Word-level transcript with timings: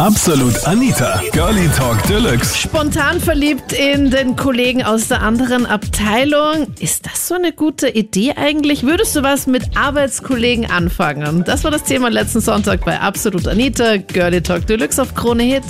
Absolut 0.00 0.66
Anita, 0.66 1.20
Girlie 1.30 1.68
Talk 1.68 2.02
Deluxe. 2.08 2.58
Spontan 2.58 3.20
verliebt 3.20 3.72
in 3.72 4.10
den 4.10 4.34
Kollegen 4.34 4.82
aus 4.82 5.06
der 5.06 5.22
anderen 5.22 5.66
Abteilung. 5.66 6.66
Ist 6.80 7.06
das 7.06 7.28
so 7.28 7.36
eine 7.36 7.52
gute 7.52 7.88
Idee 7.90 8.32
eigentlich? 8.36 8.82
Würdest 8.82 9.14
du 9.14 9.22
was 9.22 9.46
mit 9.46 9.62
Arbeitskollegen 9.76 10.68
anfangen? 10.68 11.44
Das 11.46 11.62
war 11.62 11.70
das 11.70 11.84
Thema 11.84 12.10
letzten 12.10 12.40
Sonntag 12.40 12.84
bei 12.84 12.98
Absolut 12.98 13.46
Anita, 13.46 13.98
Girlie 13.98 14.42
Talk 14.42 14.66
Deluxe 14.66 15.00
auf 15.00 15.14
Krone 15.14 15.44
Hit. 15.44 15.62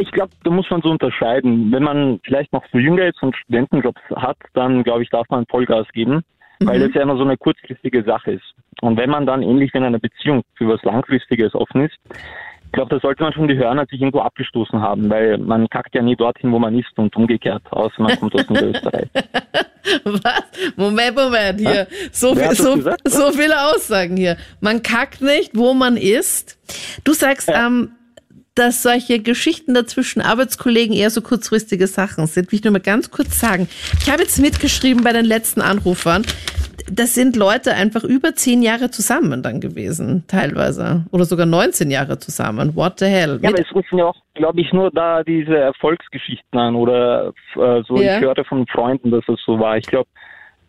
Ich 0.00 0.10
glaube, 0.10 0.32
da 0.44 0.50
muss 0.50 0.68
man 0.70 0.82
so 0.82 0.90
unterscheiden. 0.90 1.72
Wenn 1.72 1.82
man 1.82 2.20
vielleicht 2.24 2.52
noch 2.52 2.64
so 2.72 2.78
jünger 2.78 3.06
ist 3.06 3.22
und 3.22 3.34
Studentenjobs 3.36 4.02
hat, 4.16 4.36
dann 4.52 4.82
glaube 4.82 5.02
ich, 5.02 5.08
darf 5.08 5.26
man 5.30 5.46
Vollgas 5.46 5.86
geben, 5.94 6.20
weil 6.60 6.78
das 6.78 6.92
ja 6.92 7.00
immer 7.00 7.16
so 7.16 7.22
eine 7.22 7.38
kurzfristige 7.38 8.04
Sache 8.04 8.32
ist. 8.32 8.54
Und 8.82 8.98
wenn 8.98 9.08
man 9.08 9.24
dann 9.24 9.42
ähnlich 9.42 9.72
wie 9.72 9.78
in 9.78 9.84
einer 9.84 9.98
Beziehung 9.98 10.42
für 10.56 10.68
was 10.68 10.82
Langfristiges 10.82 11.54
offen 11.54 11.86
ist, 11.86 11.96
ich 12.72 12.74
glaube, 12.74 12.94
da 12.94 13.00
sollte 13.02 13.22
man 13.22 13.34
schon 13.34 13.48
die 13.48 13.58
Hörner 13.58 13.84
sich 13.84 14.00
irgendwo 14.00 14.20
abgestoßen 14.20 14.80
haben, 14.80 15.10
weil 15.10 15.36
man 15.36 15.68
kackt 15.68 15.94
ja 15.94 16.00
nie 16.00 16.16
dorthin, 16.16 16.50
wo 16.52 16.58
man 16.58 16.74
ist 16.78 16.88
und 16.96 17.14
umgekehrt, 17.14 17.62
außer 17.70 18.00
man 18.00 18.18
kommt 18.18 18.34
aus 18.34 18.46
Österreich. 18.48 19.08
Was? 20.04 20.42
Moment, 20.76 21.14
Moment, 21.14 21.60
hier. 21.60 21.86
So, 22.12 22.34
viel, 22.34 22.54
so, 22.54 22.80
so 23.04 23.32
viele 23.32 23.60
Aussagen 23.62 24.16
hier. 24.16 24.38
Man 24.60 24.82
kackt 24.82 25.20
nicht, 25.20 25.50
wo 25.54 25.74
man 25.74 25.98
ist. 25.98 26.56
Du 27.04 27.12
sagst, 27.12 27.50
ähm, 27.52 27.90
dass 28.54 28.82
solche 28.82 29.18
Geschichten 29.18 29.74
dazwischen 29.74 30.22
Arbeitskollegen 30.22 30.96
eher 30.96 31.10
so 31.10 31.20
kurzfristige 31.20 31.86
Sachen 31.86 32.26
sind. 32.26 32.52
Will 32.52 32.58
ich 32.58 32.64
nur 32.64 32.72
mal 32.72 32.80
ganz 32.80 33.10
kurz 33.10 33.38
sagen. 33.38 33.68
Ich 34.00 34.10
habe 34.10 34.22
jetzt 34.22 34.38
mitgeschrieben 34.38 35.04
bei 35.04 35.12
den 35.12 35.26
letzten 35.26 35.60
Anrufern. 35.60 36.24
Das 36.90 37.14
sind 37.14 37.36
Leute 37.36 37.74
einfach 37.74 38.04
über 38.04 38.34
zehn 38.34 38.62
Jahre 38.62 38.90
zusammen 38.90 39.42
dann 39.42 39.60
gewesen, 39.60 40.24
teilweise. 40.28 41.04
Oder 41.10 41.24
sogar 41.24 41.46
19 41.46 41.90
Jahre 41.90 42.18
zusammen. 42.18 42.74
What 42.74 42.98
the 42.98 43.06
hell? 43.06 43.38
Ja, 43.42 43.50
Mit- 43.50 43.60
aber 43.60 43.60
es 43.60 43.74
rufen 43.74 43.98
ja 43.98 44.06
auch, 44.06 44.16
glaube 44.34 44.60
ich, 44.60 44.72
nur 44.72 44.90
da 44.90 45.22
diese 45.22 45.56
Erfolgsgeschichten 45.56 46.58
an 46.58 46.74
oder 46.74 47.32
äh, 47.56 47.82
so. 47.86 47.96
Ja. 47.96 48.16
Ich 48.16 48.22
hörte 48.22 48.44
von 48.44 48.66
Freunden, 48.66 49.10
dass 49.10 49.24
es 49.28 49.40
so 49.44 49.58
war. 49.58 49.76
Ich 49.76 49.86
glaube, 49.86 50.08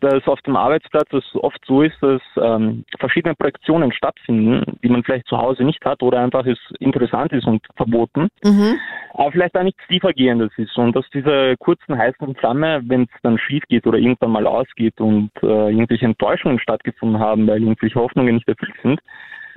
dass 0.04 0.26
auf 0.26 0.40
dem 0.42 0.56
Arbeitsplatz 0.56 1.08
es 1.12 1.24
oft 1.34 1.58
so 1.66 1.82
ist, 1.82 1.96
dass 2.00 2.20
ähm, 2.36 2.84
verschiedene 2.98 3.34
Projektionen 3.34 3.92
stattfinden, 3.92 4.78
die 4.82 4.88
man 4.88 5.02
vielleicht 5.02 5.26
zu 5.26 5.38
Hause 5.38 5.64
nicht 5.64 5.84
hat 5.84 6.02
oder 6.02 6.20
einfach 6.20 6.46
es 6.46 6.58
interessant 6.78 7.32
ist 7.32 7.46
und 7.46 7.62
verboten, 7.76 8.28
mhm. 8.44 8.76
aber 9.14 9.32
vielleicht 9.32 9.56
da 9.56 9.62
nichts 9.62 9.82
tiefergehendes 9.88 10.50
ist 10.56 10.76
und 10.76 10.94
dass 10.94 11.08
diese 11.12 11.54
kurzen 11.58 11.96
heißen 11.96 12.34
Flamme, 12.36 12.82
wenn 12.86 13.02
es 13.02 13.20
dann 13.22 13.38
schief 13.38 13.64
geht 13.68 13.86
oder 13.86 13.98
irgendwann 13.98 14.30
mal 14.30 14.46
ausgeht 14.46 15.00
und 15.00 15.30
äh, 15.42 15.70
irgendwelche 15.70 16.06
Enttäuschungen 16.06 16.58
stattgefunden 16.58 17.18
haben, 17.18 17.46
weil 17.46 17.62
irgendwelche 17.62 17.98
Hoffnungen 17.98 18.34
nicht 18.34 18.48
erfüllt 18.48 18.74
sind, 18.82 19.00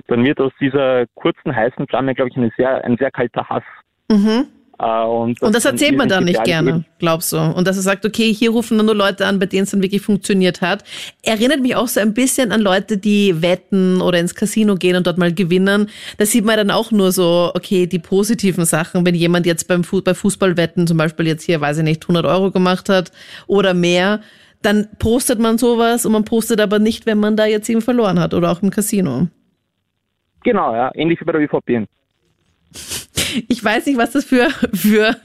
dann 0.06 0.24
wird 0.24 0.40
aus 0.40 0.52
dieser 0.60 1.06
kurzen 1.14 1.54
heißen 1.54 1.86
Flamme, 1.86 2.14
glaube 2.14 2.30
ich, 2.30 2.36
eine 2.36 2.50
sehr, 2.56 2.84
ein 2.84 2.96
sehr 2.96 3.10
kalter 3.10 3.48
Hass. 3.48 3.64
Mhm. 4.10 4.46
Äh, 4.78 5.04
und, 5.04 5.42
Und 5.42 5.54
das 5.54 5.64
dann 5.64 5.74
erzählt 5.74 5.96
man 5.96 6.08
dann 6.08 6.24
nicht 6.24 6.42
gerne, 6.44 6.84
glaubst 6.98 7.32
du? 7.32 7.38
Und 7.38 7.66
dass 7.66 7.76
er 7.76 7.82
sagt, 7.82 8.06
okay, 8.06 8.32
hier 8.32 8.50
rufen 8.50 8.76
nur 8.76 8.94
Leute 8.94 9.26
an, 9.26 9.38
bei 9.38 9.46
denen 9.46 9.64
es 9.64 9.70
dann 9.70 9.82
wirklich 9.82 10.02
funktioniert 10.02 10.60
hat. 10.60 10.84
Erinnert 11.22 11.60
mich 11.60 11.74
auch 11.74 11.88
so 11.88 12.00
ein 12.00 12.14
bisschen 12.14 12.52
an 12.52 12.60
Leute, 12.60 12.96
die 12.96 13.42
wetten 13.42 14.00
oder 14.00 14.18
ins 14.18 14.34
Casino 14.34 14.76
gehen 14.76 14.96
und 14.96 15.06
dort 15.06 15.18
mal 15.18 15.34
gewinnen. 15.34 15.88
Da 16.16 16.26
sieht 16.26 16.44
man 16.44 16.56
dann 16.56 16.70
auch 16.70 16.92
nur 16.92 17.10
so, 17.10 17.50
okay, 17.54 17.86
die 17.86 17.98
positiven 17.98 18.64
Sachen. 18.64 19.04
Wenn 19.04 19.14
jemand 19.14 19.46
jetzt 19.46 19.66
beim 19.66 19.82
Fu 19.82 20.00
bei 20.00 20.14
Fußballwetten 20.14 20.86
zum 20.86 20.96
Beispiel 20.96 21.26
jetzt 21.26 21.44
hier, 21.44 21.60
weiß 21.60 21.78
ich 21.78 21.84
nicht, 21.84 22.04
100 22.04 22.24
Euro 22.24 22.52
gemacht 22.52 22.88
hat 22.88 23.10
oder 23.48 23.74
mehr, 23.74 24.20
dann 24.62 24.88
postet 24.98 25.40
man 25.40 25.58
sowas 25.58 26.06
und 26.06 26.12
man 26.12 26.24
postet 26.24 26.60
aber 26.60 26.78
nicht, 26.78 27.06
wenn 27.06 27.18
man 27.18 27.36
da 27.36 27.46
jetzt 27.46 27.68
eben 27.68 27.80
verloren 27.80 28.20
hat 28.20 28.34
oder 28.34 28.50
auch 28.50 28.62
im 28.62 28.70
Casino. 28.70 29.28
Genau, 30.44 30.74
ja, 30.74 30.90
ähnlich 30.94 31.20
wie 31.20 31.24
bei 31.24 31.32
der 31.32 31.42
ÖVP. 31.42 31.88
Ich 33.48 33.62
weiß 33.62 33.86
nicht, 33.86 33.98
was 33.98 34.12
das 34.12 34.24
für, 34.24 34.48
für 34.74 35.16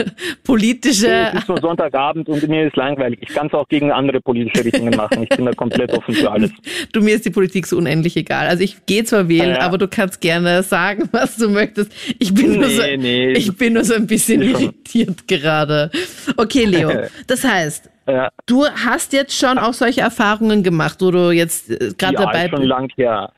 politische 0.43 1.07
Es 1.33 1.39
ist 1.39 1.47
so 1.47 1.57
Sonntagabend 1.57 2.27
und 2.29 2.47
mir 2.47 2.67
ist 2.67 2.75
langweilig. 2.75 3.19
Ich 3.21 3.29
kann 3.29 3.47
es 3.47 3.53
auch 3.53 3.67
gegen 3.67 3.91
andere 3.91 4.19
politische 4.21 4.65
Richtungen 4.65 4.95
machen. 4.95 5.23
Ich 5.23 5.29
bin 5.29 5.45
da 5.45 5.53
komplett 5.53 5.91
offen 5.93 6.13
für 6.13 6.31
alles. 6.31 6.51
Du, 6.91 7.01
mir 7.01 7.15
ist 7.15 7.25
die 7.25 7.29
Politik 7.29 7.65
so 7.67 7.77
unendlich 7.77 8.15
egal. 8.17 8.47
Also 8.47 8.63
ich 8.63 8.85
gehe 8.85 9.03
zwar 9.03 9.27
wählen, 9.29 9.49
Ja, 9.51 9.57
ja. 9.57 9.61
aber 9.61 9.77
du 9.77 9.87
kannst 9.87 10.21
gerne 10.21 10.63
sagen, 10.63 11.07
was 11.11 11.37
du 11.37 11.49
möchtest. 11.49 11.91
Ich 12.19 12.33
bin, 12.33 12.59
nur, 12.59 12.69
so, 12.69 12.81
Nee, 12.81 12.97
nee. 12.97 13.31
ich 13.33 13.55
bin 13.57 13.73
nur 13.73 13.83
so 13.83 13.93
ein 13.95 14.07
bisschen 14.07 14.41
irritiert 14.41 15.27
gerade. 15.27 15.89
Okay, 16.37 16.65
Leo. 16.65 16.91
Das 17.27 17.43
heißt, 17.43 17.89
Ja, 18.07 18.29
du 18.45 18.65
hast 18.67 19.13
jetzt 19.13 19.37
schon 19.37 19.57
auch 19.57 19.73
solche 19.73 20.01
Erfahrungen 20.01 20.63
gemacht, 20.63 20.97
wo 21.01 21.11
du 21.11 21.31
jetzt 21.31 21.69
äh, 21.69 21.93
gerade 21.97 22.15
ja, 22.15 22.25
dabei 22.25 22.45
ist 22.45 22.49
schon 22.51 22.59
bist. 22.59 22.69
lang 22.69 22.89
her. 22.95 23.31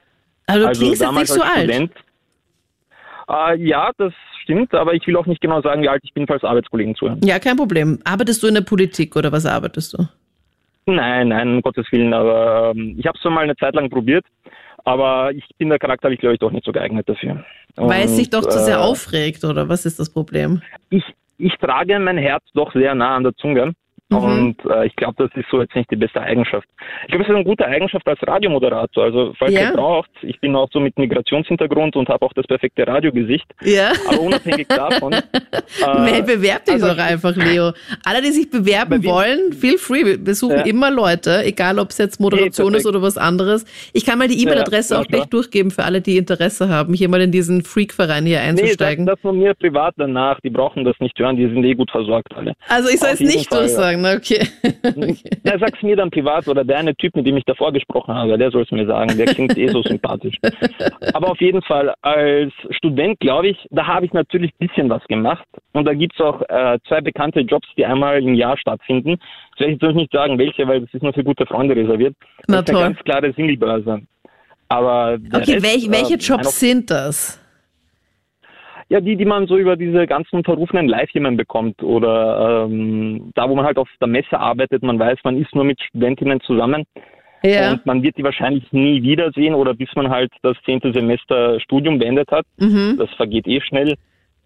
Also 0.47 0.61
du 0.61 0.67
also 0.67 0.81
klingst 0.81 1.01
jetzt 1.01 1.11
nicht 1.13 1.27
so 1.27 1.41
alt. 1.41 1.63
Student. 1.71 1.91
Äh, 3.27 3.55
ja, 3.67 3.91
das 3.97 4.13
stimmt, 4.45 4.73
aber 4.73 4.93
ich 4.93 5.05
will 5.05 5.17
auch 5.17 5.25
nicht 5.25 5.41
genau 5.41 5.61
sagen, 5.61 5.81
wie 5.81 5.89
alt 5.89 6.01
ich 6.03 6.13
bin, 6.13 6.25
falls 6.27 6.43
Arbeitskollegen 6.43 6.95
zuhören. 6.95 7.19
Ja, 7.23 7.39
kein 7.39 7.57
Problem. 7.57 7.99
Arbeitest 8.05 8.41
du 8.41 8.47
in 8.47 8.53
der 8.53 8.61
Politik 8.61 9.15
oder 9.15 9.31
was 9.31 9.45
arbeitest 9.45 9.93
du? 9.93 10.07
Nein, 10.85 11.29
nein, 11.29 11.55
um 11.55 11.61
Gottes 11.61 11.91
Willen, 11.91 12.13
aber 12.13 12.71
ähm, 12.75 12.95
ich 12.97 13.05
habe 13.07 13.17
es 13.17 13.21
schon 13.21 13.33
mal 13.33 13.43
eine 13.43 13.55
Zeit 13.55 13.73
lang 13.73 13.89
probiert, 13.89 14.23
aber 14.83 15.31
ich 15.33 15.43
bin 15.57 15.69
der 15.69 15.79
charakterlich, 15.79 16.19
glaube 16.19 16.35
ich, 16.35 16.39
doch 16.39 16.51
nicht 16.51 16.63
so 16.63 16.71
geeignet 16.71 17.09
dafür. 17.09 17.43
Weil 17.75 18.05
es 18.05 18.15
dich 18.15 18.29
doch 18.29 18.47
zu 18.47 18.59
sehr 18.59 18.77
äh, 18.77 18.81
aufregt 18.81 19.43
oder 19.43 19.67
was 19.67 19.85
ist 19.85 19.99
das 19.99 20.09
Problem? 20.09 20.61
ich, 20.91 21.03
ich 21.37 21.53
trage 21.55 21.99
mein 21.99 22.17
Herz 22.17 22.43
doch 22.53 22.71
sehr 22.73 22.93
nah 22.95 23.15
an 23.15 23.23
der 23.23 23.35
Zunge. 23.35 23.73
Mhm. 24.09 24.17
Und 24.17 24.55
äh, 24.71 24.85
ich 24.85 24.95
glaube, 24.95 25.15
das 25.17 25.31
ist 25.35 25.49
so 25.49 25.59
jetzt 25.61 25.75
nicht 25.75 25.89
die 25.89 25.95
beste 25.95 26.21
Eigenschaft. 26.21 26.67
Ich 27.03 27.07
glaube, 27.07 27.23
es 27.23 27.29
ist 27.29 27.35
eine 27.35 27.43
gute 27.43 27.65
Eigenschaft 27.65 28.07
als 28.07 28.19
Radiomoderator. 28.27 29.03
Also, 29.05 29.33
falls 29.39 29.51
Ja. 29.53 29.61
ihr 29.69 29.73
braucht, 29.73 30.11
ich 30.21 30.39
bin 30.39 30.55
auch 30.55 30.67
so 30.71 30.79
mit 30.79 30.95
Migrationshintergrund 30.99 31.95
und 31.95 32.07
habe 32.09 32.23
auch 32.23 32.33
das 32.33 32.45
perfekte 32.45 32.85
Radiogesicht. 32.85 33.45
Ja. 33.63 33.91
Aber 34.07 34.21
unabhängig 34.21 34.67
davon. 34.67 35.13
Hey, 35.13 35.21
äh, 36.19 36.21
bewerb 36.21 36.65
dich 36.65 36.75
also- 36.75 36.89
doch 36.89 36.97
einfach, 36.99 37.35
Leo. 37.35 37.71
Alle, 38.03 38.21
die 38.21 38.29
sich 38.31 38.49
bewerben 38.51 39.03
wollen, 39.05 39.53
feel 39.53 39.77
free. 39.79 40.03
Wir- 40.23 40.35
suchen 40.35 40.57
Ja. 40.57 40.65
immer 40.65 40.91
Leute, 40.91 41.43
egal 41.43 41.79
ob 41.79 41.89
es 41.89 41.97
jetzt 41.97 42.19
Moderation 42.19 42.73
Nee, 42.73 42.77
ist 42.79 42.85
oder 42.85 43.01
was 43.01 43.17
anderes. 43.17 43.65
Ich 43.93 44.05
kann 44.05 44.19
mal 44.19 44.27
die 44.27 44.41
E-Mail-Adresse 44.43 44.95
Ja, 44.95 45.01
auch 45.01 45.07
gleich 45.07 45.25
durchgeben 45.27 45.71
für 45.71 45.83
alle, 45.85 46.01
die 46.01 46.17
Interesse 46.17 46.67
haben, 46.69 46.93
hier 46.93 47.07
mal 47.09 47.21
in 47.21 47.31
diesen 47.31 47.63
Freak-Verein 47.63 48.25
hier 48.25 48.39
nee, 48.39 48.49
einzusteigen. 48.49 49.05
sag 49.05 49.15
das 49.15 49.21
von 49.21 49.39
mir 49.39 49.53
privat 49.53 49.93
danach. 49.97 50.39
Die 50.41 50.49
brauchen 50.49 50.83
das 50.83 50.95
nicht 50.99 51.17
hören, 51.17 51.37
die 51.37 51.47
sind 51.47 51.63
eh 51.63 51.73
gut 51.73 51.89
versorgt 51.89 52.35
alle. 52.35 52.53
also 52.67 52.89
ich 52.89 52.99
soll 52.99 53.09
es 53.13 53.19
nicht 53.21 53.47
Fall, 53.49 53.59
durchsagen, 53.95 54.01
na, 54.01 54.15
okay. 54.15 55.17
Ja, 55.43 55.59
sag's 55.59 55.81
mir 55.81 55.95
dann 55.95 56.11
privat 56.11 56.47
oder 56.47 56.63
der 56.63 56.77
eine 56.77 56.95
Typ, 56.95 57.15
mit 57.15 57.25
dem 57.25 57.37
ich 57.37 57.43
davor 57.45 57.71
gesprochen 57.71 58.13
habe, 58.13 58.37
der 58.37 58.51
soll 58.51 58.63
es 58.63 58.71
mir 58.71 58.85
sagen. 58.85 59.15
Der 59.17 59.27
klingt 59.27 59.57
eh 59.57 59.67
so 59.67 59.81
sympathisch. 59.83 60.35
Aber 61.13 61.31
auf 61.31 61.39
jeden 61.41 61.61
Fall, 61.61 61.93
als 62.01 62.53
Student, 62.71 63.19
glaube 63.19 63.49
ich, 63.49 63.57
da 63.71 63.85
habe 63.87 64.05
ich 64.05 64.13
natürlich 64.13 64.51
ein 64.59 64.67
bisschen 64.67 64.89
was 64.89 65.03
gemacht. 65.05 65.45
Und 65.73 65.85
da 65.85 65.93
gibt's 65.93 66.19
auch 66.19 66.41
äh, 66.49 66.79
zwei 66.87 67.01
bekannte 67.01 67.41
Jobs, 67.41 67.67
die 67.77 67.85
einmal 67.85 68.21
im 68.21 68.33
Jahr 68.35 68.57
stattfinden. 68.57 69.11
Jetzt 69.11 69.59
werde 69.59 69.73
ich 69.73 69.81
jetzt 69.81 69.95
nicht 69.95 70.11
sagen, 70.11 70.37
welche, 70.37 70.67
weil 70.67 70.81
das 70.81 70.93
ist 70.93 71.03
nur 71.03 71.13
für 71.13 71.23
gute 71.23 71.45
Freunde 71.45 71.75
reserviert. 71.75 72.15
Na 72.47 72.61
das 72.61 72.63
ist 72.63 72.69
eine 72.69 72.77
toll. 72.77 72.93
ganz 72.93 72.99
klare 73.03 73.33
Singlebörse. 73.33 74.01
Aber 74.67 75.17
Okay, 75.33 75.53
Rest, 75.53 75.63
welch, 75.63 75.91
welche 75.91 76.15
äh, 76.15 76.17
Jobs 76.17 76.59
sind 76.59 76.89
das? 76.89 77.39
Ja, 78.89 79.01
die, 79.01 79.15
die 79.15 79.25
man 79.25 79.47
so 79.47 79.57
über 79.57 79.75
diese 79.75 80.05
ganzen 80.05 80.43
verrufenen 80.43 80.87
Live-Firmen 80.87 81.37
bekommt 81.37 81.81
oder 81.81 82.65
ähm, 82.65 83.31
da, 83.33 83.49
wo 83.49 83.55
man 83.55 83.65
halt 83.65 83.77
auf 83.77 83.89
der 83.99 84.07
Messe 84.07 84.39
arbeitet, 84.39 84.83
man 84.83 84.99
weiß, 84.99 85.17
man 85.23 85.37
ist 85.41 85.55
nur 85.55 85.63
mit 85.63 85.81
Studentinnen 85.81 86.39
zusammen 86.41 86.83
Ja. 87.43 87.71
und 87.71 87.85
man 87.87 88.03
wird 88.03 88.17
die 88.17 88.23
wahrscheinlich 88.23 88.71
nie 88.71 89.01
wiedersehen 89.01 89.55
oder 89.55 89.73
bis 89.73 89.89
man 89.95 90.09
halt 90.11 90.31
das 90.43 90.55
zehnte 90.65 90.93
Semester 90.93 91.59
Studium 91.61 91.97
beendet 91.97 92.29
hat. 92.31 92.45
Mhm. 92.59 92.97
Das 92.99 93.09
vergeht 93.15 93.47
eh 93.47 93.59
schnell 93.61 93.95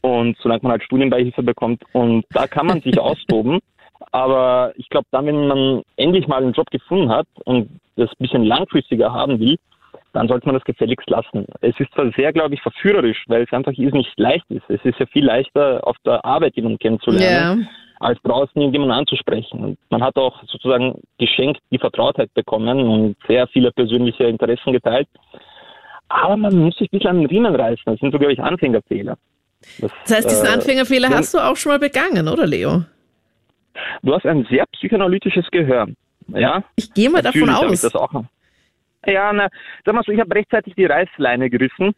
und 0.02 0.38
solange 0.38 0.62
man 0.64 0.72
halt 0.72 0.84
Studienbeihilfe 0.84 1.44
bekommt 1.44 1.84
und 1.92 2.24
da 2.32 2.48
kann 2.48 2.68
man 2.68 2.80
sich 2.80 2.98
austoben. 3.00 3.60
Aber 4.14 4.72
ich 4.78 4.88
glaube, 4.88 5.08
dann, 5.12 5.26
wenn 5.26 5.48
man 5.48 5.82
endlich 5.98 6.28
mal 6.30 6.42
einen 6.42 6.54
Job 6.54 6.72
gefunden 6.72 7.10
hat 7.10 7.28
und 7.44 7.70
das 7.98 8.10
ein 8.10 8.16
bisschen 8.24 8.46
langfristiger 8.46 9.12
haben 9.12 9.42
will, 9.42 9.58
dann 10.14 10.28
sollte 10.28 10.46
man 10.48 10.56
das 10.56 10.64
gefälligst 10.64 11.10
lassen. 11.10 11.46
Es 11.62 11.80
ist 11.80 11.92
zwar 11.94 12.12
sehr, 12.18 12.34
glaube 12.34 12.56
ich, 12.56 12.62
verführerisch, 12.62 13.24
weil 13.28 13.44
es 13.44 13.54
einfach 13.54 13.72
ist 13.74 13.94
nicht 13.94 14.18
leicht 14.20 14.46
ist. 14.50 14.64
Es 14.70 14.84
ist 14.84 15.00
ja 15.00 15.06
viel 15.08 15.26
leichter, 15.26 15.86
auf 15.86 15.98
der 16.06 16.24
Arbeit 16.26 16.56
jemanden 16.56 16.80
kennenzulernen, 16.80 17.62
Ja. 17.62 17.68
als 18.00 18.20
draußen 18.24 18.60
irgendjemanden 18.60 18.98
anzusprechen. 18.98 19.60
Und 19.64 19.78
man 19.90 20.04
hat 20.04 20.16
auch 20.18 20.42
sozusagen 20.48 21.00
geschenkt 21.20 21.62
die 21.72 21.78
Vertrautheit 21.80 22.34
bekommen 22.34 22.80
und 22.88 23.16
sehr 23.28 23.48
viele 23.48 23.72
persönliche 23.72 24.24
Interessen 24.26 24.74
geteilt. 24.74 25.08
Aber 26.10 26.38
man 26.38 26.56
muss 26.58 26.76
sich 26.78 26.88
ein 26.92 26.98
bisschen 26.98 27.10
an 27.12 27.18
den 27.20 27.28
Riemen 27.28 27.56
reißen. 27.56 27.84
Das 27.86 28.00
sind 28.00 28.12
so, 28.12 28.18
glaube 28.18 28.34
ich, 28.34 28.40
Anfängerfehler. 28.42 29.18
Das, 29.80 29.92
Das 30.06 30.18
heißt, 30.18 30.32
diesen 30.32 30.46
äh, 30.48 30.50
Anfängerfehler 30.50 31.10
hast 31.10 31.34
du 31.34 31.38
auch 31.38 31.56
schon 31.56 31.72
mal 31.74 31.80
begangen, 31.80 32.28
oder 32.28 32.48
Leo? 32.48 32.84
Du 34.02 34.14
hast 34.16 34.26
ein 34.26 34.46
sehr 34.50 34.66
psychoanalytisches 34.74 35.46
Gehör. 35.52 35.88
Ja? 36.30 36.64
Ich 36.76 36.94
gehe 36.94 37.10
mal 37.10 37.22
davon 37.22 37.42
Natürlich 37.42 37.66
ich 37.66 37.86
aus. 37.86 37.92
das 37.92 37.96
auch. 37.96 38.24
Ja, 39.12 39.34
na, 39.34 39.48
sag 39.86 39.96
mal 39.96 40.04
so, 40.06 40.12
ich 40.12 40.20
habe 40.20 40.36
rechtzeitig 40.36 40.76
die 40.76 40.86
Reißleine 40.86 41.50
gerissen, 41.50 41.94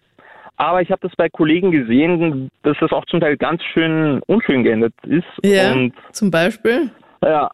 aber 0.58 0.82
ich 0.82 0.92
habe 0.92 1.02
das 1.08 1.16
bei 1.16 1.30
Kollegen 1.30 1.72
gesehen, 1.72 2.50
dass 2.64 2.78
das 2.80 2.92
auch 2.92 3.06
zum 3.06 3.20
Teil 3.20 3.38
ganz 3.38 3.64
schön 3.64 4.22
unschön 4.28 4.64
geendet 4.64 4.94
ist. 5.06 5.26
Ja, 5.44 5.72
Und 5.74 5.94
zum 6.12 6.32
Beispiel. 6.32 6.90
ja, 7.24 7.50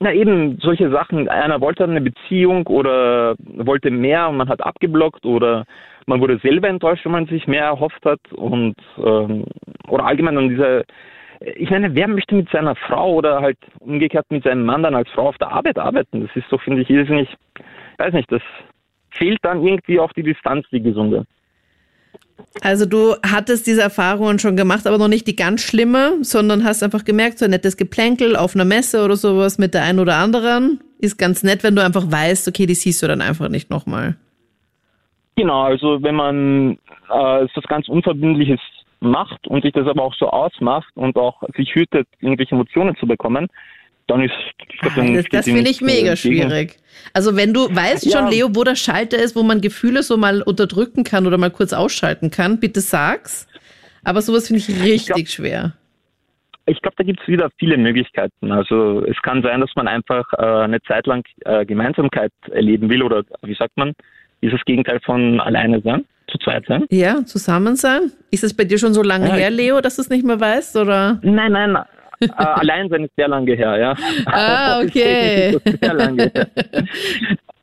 Na 0.00 0.12
eben, 0.12 0.58
solche 0.60 0.90
Sachen. 0.90 1.28
Einer 1.28 1.60
wollte 1.60 1.84
eine 1.84 2.00
Beziehung 2.00 2.66
oder 2.66 3.36
wollte 3.38 3.90
mehr 3.90 4.28
und 4.28 4.36
man 4.36 4.48
hat 4.48 4.62
abgeblockt 4.62 5.24
oder 5.24 5.64
man 6.06 6.20
wurde 6.20 6.38
selber 6.38 6.68
enttäuscht, 6.68 7.04
wenn 7.04 7.12
man 7.12 7.26
sich 7.26 7.46
mehr 7.46 7.64
erhofft 7.64 8.04
hat 8.04 8.20
und 8.32 8.74
ähm, 8.98 9.44
oder 9.88 10.04
allgemein 10.04 10.36
an 10.36 10.48
diese 10.50 10.84
ich 11.56 11.70
meine, 11.70 11.94
wer 11.94 12.08
möchte 12.08 12.34
mit 12.34 12.48
seiner 12.50 12.74
Frau 12.74 13.14
oder 13.14 13.40
halt 13.40 13.58
umgekehrt 13.80 14.26
mit 14.30 14.44
seinem 14.44 14.64
Mann 14.64 14.82
dann 14.82 14.94
als 14.94 15.10
Frau 15.10 15.28
auf 15.28 15.38
der 15.38 15.52
Arbeit 15.52 15.78
arbeiten? 15.78 16.22
Das 16.22 16.34
ist 16.36 16.50
doch, 16.50 16.62
finde 16.62 16.82
ich, 16.82 16.90
irrsinnig, 16.90 17.28
weiß 17.98 18.14
nicht, 18.14 18.30
das 18.30 18.42
fehlt 19.10 19.38
dann 19.42 19.64
irgendwie 19.64 19.98
auf 19.98 20.12
die 20.12 20.22
Distanz, 20.22 20.66
die 20.70 20.82
gesunde. 20.82 21.26
Also 22.62 22.86
du 22.86 23.14
hattest 23.24 23.66
diese 23.66 23.82
Erfahrungen 23.82 24.38
schon 24.38 24.56
gemacht, 24.56 24.86
aber 24.86 24.98
noch 24.98 25.08
nicht 25.08 25.26
die 25.26 25.36
ganz 25.36 25.62
schlimme, 25.62 26.22
sondern 26.22 26.64
hast 26.64 26.82
einfach 26.82 27.04
gemerkt, 27.04 27.38
so 27.38 27.44
ein 27.44 27.50
nettes 27.50 27.76
Geplänkel 27.76 28.36
auf 28.36 28.54
einer 28.54 28.64
Messe 28.64 29.04
oder 29.04 29.16
sowas 29.16 29.58
mit 29.58 29.74
der 29.74 29.82
einen 29.82 29.98
oder 29.98 30.16
anderen 30.16 30.80
ist 30.98 31.18
ganz 31.18 31.42
nett, 31.42 31.62
wenn 31.62 31.76
du 31.76 31.84
einfach 31.84 32.10
weißt, 32.10 32.48
okay, 32.48 32.66
die 32.66 32.74
siehst 32.74 33.02
du 33.02 33.06
dann 33.06 33.20
einfach 33.20 33.48
nicht 33.48 33.70
nochmal. 33.70 34.16
Genau, 35.36 35.62
also 35.62 36.02
wenn 36.02 36.14
man 36.14 36.78
äh, 37.10 37.46
das 37.54 37.64
ganz 37.64 37.88
Unverbindliches 37.88 38.60
macht 39.00 39.46
und 39.48 39.62
sich 39.62 39.72
das 39.72 39.86
aber 39.86 40.02
auch 40.02 40.14
so 40.14 40.28
ausmacht 40.28 40.90
und 40.94 41.16
auch 41.16 41.42
sich 41.56 41.74
hütet, 41.74 42.08
irgendwelche 42.20 42.54
Emotionen 42.54 42.96
zu 42.96 43.06
bekommen, 43.06 43.48
dann 44.06 44.22
ist 44.22 44.32
glaub, 44.80 44.94
dann 44.94 45.14
das, 45.14 45.24
das 45.30 45.44
finde 45.44 45.70
ich 45.70 45.80
mega 45.80 46.12
äh, 46.12 46.16
schwierig. 46.16 46.76
Also 47.12 47.36
wenn 47.36 47.52
du 47.54 47.74
weißt 47.74 48.06
ja. 48.06 48.18
schon, 48.18 48.30
Leo, 48.30 48.48
wo 48.54 48.64
der 48.64 48.76
Schalter 48.76 49.18
ist, 49.18 49.36
wo 49.36 49.42
man 49.42 49.60
Gefühle 49.60 50.02
so 50.02 50.16
mal 50.16 50.42
unterdrücken 50.42 51.04
kann 51.04 51.26
oder 51.26 51.38
mal 51.38 51.50
kurz 51.50 51.72
ausschalten 51.72 52.30
kann, 52.30 52.60
bitte 52.60 52.80
sag's. 52.80 53.48
Aber 54.04 54.20
sowas 54.20 54.48
finde 54.48 54.60
ich 54.60 54.68
richtig 54.68 54.94
ich 54.94 55.06
glaub, 55.06 55.28
schwer. 55.28 55.72
Ich 56.66 56.80
glaube, 56.80 56.96
da 56.96 57.04
gibt 57.04 57.20
es 57.20 57.28
wieder 57.28 57.50
viele 57.58 57.76
Möglichkeiten. 57.76 58.52
Also 58.52 59.04
es 59.04 59.20
kann 59.22 59.42
sein, 59.42 59.60
dass 59.60 59.70
man 59.76 59.88
einfach 59.88 60.24
äh, 60.38 60.64
eine 60.64 60.80
Zeit 60.82 61.06
lang 61.06 61.24
äh, 61.44 61.64
Gemeinsamkeit 61.66 62.32
erleben 62.50 62.88
will 62.88 63.02
oder 63.02 63.22
wie 63.42 63.54
sagt 63.54 63.76
man, 63.76 63.92
ist 64.40 64.52
das 64.52 64.64
Gegenteil 64.64 65.00
von 65.00 65.40
alleine 65.40 65.80
sein, 65.82 66.04
zu 66.28 66.38
zweit 66.38 66.66
sein. 66.66 66.84
Ja, 66.90 67.24
zusammen 67.24 67.76
sein. 67.76 68.12
Ist 68.30 68.44
es 68.44 68.54
bei 68.54 68.64
dir 68.64 68.78
schon 68.78 68.94
so 68.94 69.02
lange 69.02 69.28
ja, 69.28 69.34
her, 69.34 69.50
Leo, 69.50 69.80
dass 69.80 69.96
du 69.96 70.02
es 70.02 70.10
nicht 70.10 70.24
mehr 70.24 70.40
weißt? 70.40 70.76
Oder? 70.76 71.18
Nein, 71.22 71.52
nein, 71.52 71.78
äh, 72.20 72.28
allein 72.36 72.88
sein 72.88 73.04
ist 73.04 73.16
sehr 73.16 73.28
lange 73.28 73.54
her, 73.54 73.78
ja. 73.78 73.94
Ah, 74.26 74.80
okay. 74.82 75.58
sehr 75.80 75.94
lange 75.94 76.30
her. 76.34 76.48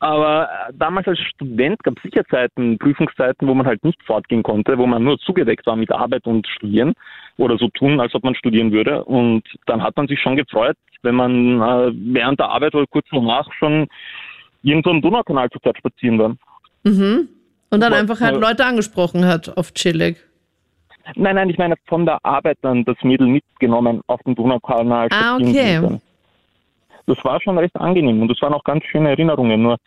Aber 0.02 0.50
äh, 0.50 0.74
damals 0.74 1.08
als 1.08 1.20
Student 1.20 1.84
gab 1.84 1.96
es 1.98 2.04
sicher 2.04 2.26
Zeiten, 2.26 2.80
Prüfungszeiten, 2.80 3.48
wo 3.48 3.54
man 3.54 3.68
halt 3.68 3.84
nicht 3.84 4.02
fortgehen 4.04 4.42
konnte, 4.42 4.78
wo 4.78 4.88
man 4.88 5.04
nur 5.04 5.20
zugedeckt 5.20 5.68
war 5.68 5.76
mit 5.76 5.92
Arbeit 5.92 6.26
und 6.26 6.48
Studieren 6.48 6.94
oder 7.38 7.58
so 7.58 7.70
tun, 7.70 8.00
als 8.00 8.16
ob 8.16 8.24
man 8.24 8.34
studieren 8.34 8.72
würde. 8.72 9.04
Und 9.06 9.44
dann 9.68 9.84
hat 9.84 9.96
man 9.98 10.08
sich 10.08 10.20
schon 10.20 10.36
gefreut, 10.36 10.76
wenn 11.04 11.16
man 11.16 11.62
äh, 11.62 11.92
während 11.94 12.40
der 12.40 12.50
Arbeit 12.50 12.74
oder 12.74 12.88
kurz 12.88 13.06
danach 13.12 13.48
schon 13.60 13.88
irgendwo 14.64 14.90
im 14.90 15.02
Donaukanal 15.02 15.50
zur 15.52 15.62
Zeit 15.62 15.78
spazieren 15.78 16.18
war. 16.18 16.36
Mhm. 16.84 17.30
Und 17.70 17.80
dann 17.80 17.94
einfach 17.94 18.20
halt 18.20 18.42
Leute 18.42 18.66
angesprochen 18.66 19.26
hat 19.26 19.56
auf 19.56 19.74
chillig. 19.74 20.18
Nein, 21.16 21.36
nein, 21.36 21.50
ich 21.50 21.58
meine 21.58 21.76
von 21.86 22.06
der 22.06 22.24
Arbeit 22.24 22.58
dann 22.62 22.86
das 22.86 22.98
Mädel 23.04 23.28
mitgenommen 23.28 24.02
auf 24.08 24.22
den 24.24 24.36
Donaukanal. 24.36 25.08
Ah, 25.12 25.36
okay. 25.36 26.00
Das 27.08 27.18
war 27.24 27.42
schon 27.42 27.58
recht 27.58 27.76
angenehm 27.76 28.22
und 28.22 28.28
das 28.28 28.42
waren 28.42 28.54
auch 28.54 28.64
ganz 28.64 28.84
schöne 28.86 29.10
Erinnerungen. 29.10 29.62
Nur, 29.64 29.78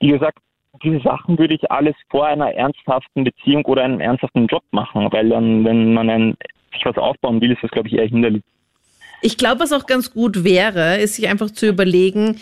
wie 0.00 0.08
gesagt, 0.08 0.38
diese 0.82 1.00
Sachen 1.00 1.38
würde 1.38 1.54
ich 1.54 1.70
alles 1.70 1.94
vor 2.10 2.26
einer 2.26 2.52
ernsthaften 2.54 3.24
Beziehung 3.24 3.64
oder 3.66 3.84
einem 3.84 4.00
ernsthaften 4.00 4.46
Job 4.46 4.62
machen, 4.70 5.08
weil 5.12 5.28
dann, 5.28 5.64
wenn 5.64 5.92
man 5.92 6.08
ein, 6.08 6.36
sich 6.72 6.84
was 6.84 6.96
aufbauen 6.96 7.40
will, 7.40 7.52
ist 7.52 7.62
das, 7.62 7.70
glaube 7.70 7.88
ich, 7.88 7.94
eher 7.94 8.06
hinderlich. 8.06 8.42
Ich 9.20 9.36
glaube, 9.36 9.60
was 9.60 9.72
auch 9.72 9.86
ganz 9.86 10.12
gut 10.12 10.42
wäre, 10.42 10.98
ist 10.98 11.16
sich 11.16 11.28
einfach 11.28 11.50
zu 11.50 11.66
überlegen, 11.68 12.40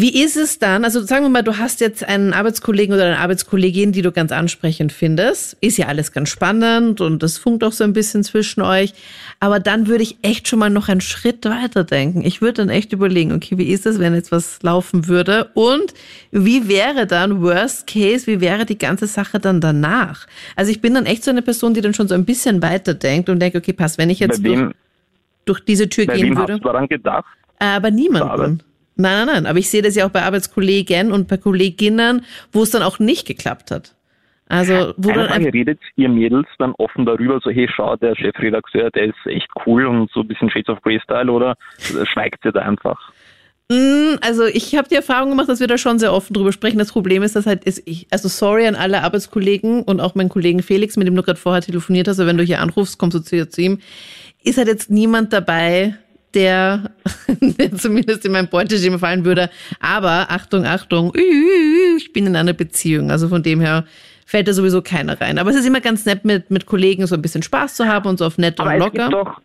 wie 0.00 0.22
ist 0.22 0.36
es 0.36 0.58
dann? 0.58 0.84
Also 0.84 1.02
sagen 1.02 1.24
wir 1.24 1.30
mal, 1.30 1.42
du 1.42 1.58
hast 1.58 1.80
jetzt 1.80 2.04
einen 2.04 2.32
Arbeitskollegen 2.32 2.94
oder 2.94 3.04
eine 3.04 3.18
Arbeitskollegin, 3.18 3.92
die 3.92 4.02
du 4.02 4.12
ganz 4.12 4.32
ansprechend 4.32 4.92
findest. 4.92 5.56
Ist 5.60 5.78
ja 5.78 5.86
alles 5.86 6.12
ganz 6.12 6.28
spannend 6.28 7.00
und 7.00 7.22
das 7.22 7.38
funkt 7.38 7.64
auch 7.64 7.72
so 7.72 7.84
ein 7.84 7.92
bisschen 7.92 8.22
zwischen 8.22 8.60
euch. 8.60 8.92
Aber 9.40 9.60
dann 9.60 9.86
würde 9.86 10.02
ich 10.02 10.18
echt 10.22 10.48
schon 10.48 10.58
mal 10.58 10.70
noch 10.70 10.88
einen 10.88 11.00
Schritt 11.00 11.44
weiter 11.44 11.84
denken. 11.84 12.24
Ich 12.24 12.40
würde 12.40 12.64
dann 12.64 12.68
echt 12.68 12.92
überlegen, 12.92 13.32
okay, 13.32 13.58
wie 13.58 13.70
ist 13.70 13.86
es, 13.86 13.98
wenn 13.98 14.14
jetzt 14.14 14.30
was 14.30 14.62
laufen 14.62 15.08
würde? 15.08 15.50
Und 15.54 15.94
wie 16.30 16.68
wäre 16.68 17.06
dann 17.06 17.42
Worst 17.42 17.86
Case, 17.86 18.26
wie 18.26 18.40
wäre 18.40 18.66
die 18.66 18.78
ganze 18.78 19.06
Sache 19.06 19.40
dann 19.40 19.60
danach? 19.60 20.26
Also 20.54 20.70
ich 20.70 20.80
bin 20.80 20.94
dann 20.94 21.06
echt 21.06 21.24
so 21.24 21.30
eine 21.30 21.42
Person, 21.42 21.74
die 21.74 21.80
dann 21.80 21.94
schon 21.94 22.08
so 22.08 22.14
ein 22.14 22.24
bisschen 22.24 22.62
weiter 22.62 22.94
denkt 22.94 23.28
und 23.28 23.40
denkt, 23.40 23.56
okay, 23.56 23.72
pass, 23.72 23.98
wenn 23.98 24.10
ich 24.10 24.18
jetzt 24.20 24.44
durch, 24.44 24.72
durch, 25.44 25.60
diese 25.64 25.88
Tür 25.88 26.06
gehen 26.06 26.36
würde. 26.36 26.54
Hast 26.54 26.60
du 26.60 26.68
daran 26.68 26.88
gedacht? 26.88 27.26
Aber 27.58 27.90
niemanden. 27.90 28.62
Nein, 29.00 29.26
nein, 29.26 29.34
nein. 29.34 29.46
Aber 29.46 29.58
ich 29.58 29.70
sehe 29.70 29.80
das 29.80 29.94
ja 29.94 30.06
auch 30.06 30.10
bei 30.10 30.22
Arbeitskollegen 30.22 31.12
und 31.12 31.28
bei 31.28 31.36
Kolleginnen, 31.36 32.26
wo 32.52 32.64
es 32.64 32.70
dann 32.70 32.82
auch 32.82 32.98
nicht 32.98 33.26
geklappt 33.26 33.70
hat. 33.70 33.94
Also, 34.48 34.94
wo 34.96 35.12
dann 35.12 35.26
einfach 35.26 35.52
redet 35.52 35.78
ihr 35.96 36.08
Mädels 36.08 36.48
dann 36.58 36.72
offen 36.78 37.04
darüber, 37.04 37.38
so, 37.42 37.50
hey, 37.50 37.68
schau, 37.74 37.96
der 37.96 38.16
Chefredakteur, 38.16 38.90
der 38.90 39.04
ist 39.04 39.26
echt 39.26 39.48
cool 39.66 39.84
und 39.86 40.10
so 40.10 40.20
ein 40.20 40.28
bisschen 40.28 40.50
Shades 40.50 40.70
of 40.70 40.80
Grey 40.80 40.98
Style 41.00 41.30
oder 41.30 41.54
schweigt 41.78 42.44
ihr 42.46 42.52
da 42.52 42.60
einfach? 42.60 43.12
Mm, 43.70 44.16
also 44.22 44.46
ich 44.46 44.74
habe 44.74 44.88
die 44.88 44.94
Erfahrung 44.94 45.30
gemacht, 45.30 45.50
dass 45.50 45.60
wir 45.60 45.66
da 45.66 45.76
schon 45.76 45.98
sehr 45.98 46.14
offen 46.14 46.32
drüber 46.32 46.52
sprechen. 46.52 46.78
Das 46.78 46.92
Problem 46.92 47.22
ist, 47.22 47.36
dass 47.36 47.44
halt 47.44 47.64
ist 47.64 47.82
ich, 47.86 48.06
also 48.10 48.28
sorry 48.28 48.66
an 48.66 48.74
alle 48.74 49.02
Arbeitskollegen 49.02 49.82
und 49.82 50.00
auch 50.00 50.14
meinen 50.14 50.30
Kollegen 50.30 50.62
Felix, 50.62 50.96
mit 50.96 51.06
dem 51.06 51.14
du 51.14 51.22
gerade 51.22 51.38
vorher 51.38 51.60
telefoniert 51.60 52.08
hast, 52.08 52.18
aber 52.18 52.28
wenn 52.28 52.38
du 52.38 52.44
hier 52.44 52.60
anrufst, 52.60 52.98
kommst 52.98 53.16
du 53.16 53.20
zu, 53.20 53.48
zu 53.48 53.60
ihm, 53.60 53.78
ist 54.42 54.56
halt 54.56 54.68
jetzt 54.68 54.90
niemand 54.90 55.34
dabei, 55.34 55.94
der, 56.34 56.90
der 57.40 57.74
zumindest 57.76 58.24
in 58.24 58.32
mein 58.32 58.48
Beuteschema 58.48 58.98
fallen 58.98 59.24
würde. 59.24 59.50
Aber 59.80 60.30
Achtung, 60.30 60.64
Achtung, 60.64 61.12
ich 61.96 62.12
bin 62.12 62.26
in 62.26 62.36
einer 62.36 62.52
Beziehung. 62.52 63.10
Also 63.10 63.28
von 63.28 63.42
dem 63.42 63.60
her 63.60 63.84
fällt 64.26 64.46
da 64.46 64.52
sowieso 64.52 64.82
keiner 64.82 65.20
rein. 65.20 65.38
Aber 65.38 65.50
es 65.50 65.56
ist 65.56 65.66
immer 65.66 65.80
ganz 65.80 66.04
nett, 66.04 66.24
mit, 66.24 66.50
mit 66.50 66.66
Kollegen 66.66 67.06
so 67.06 67.14
ein 67.14 67.22
bisschen 67.22 67.42
Spaß 67.42 67.74
zu 67.74 67.86
haben 67.86 68.08
und 68.08 68.18
so 68.18 68.26
auf 68.26 68.36
nett 68.38 68.60
und 68.60 68.78
locker. 68.78 69.08
Doch, 69.08 69.40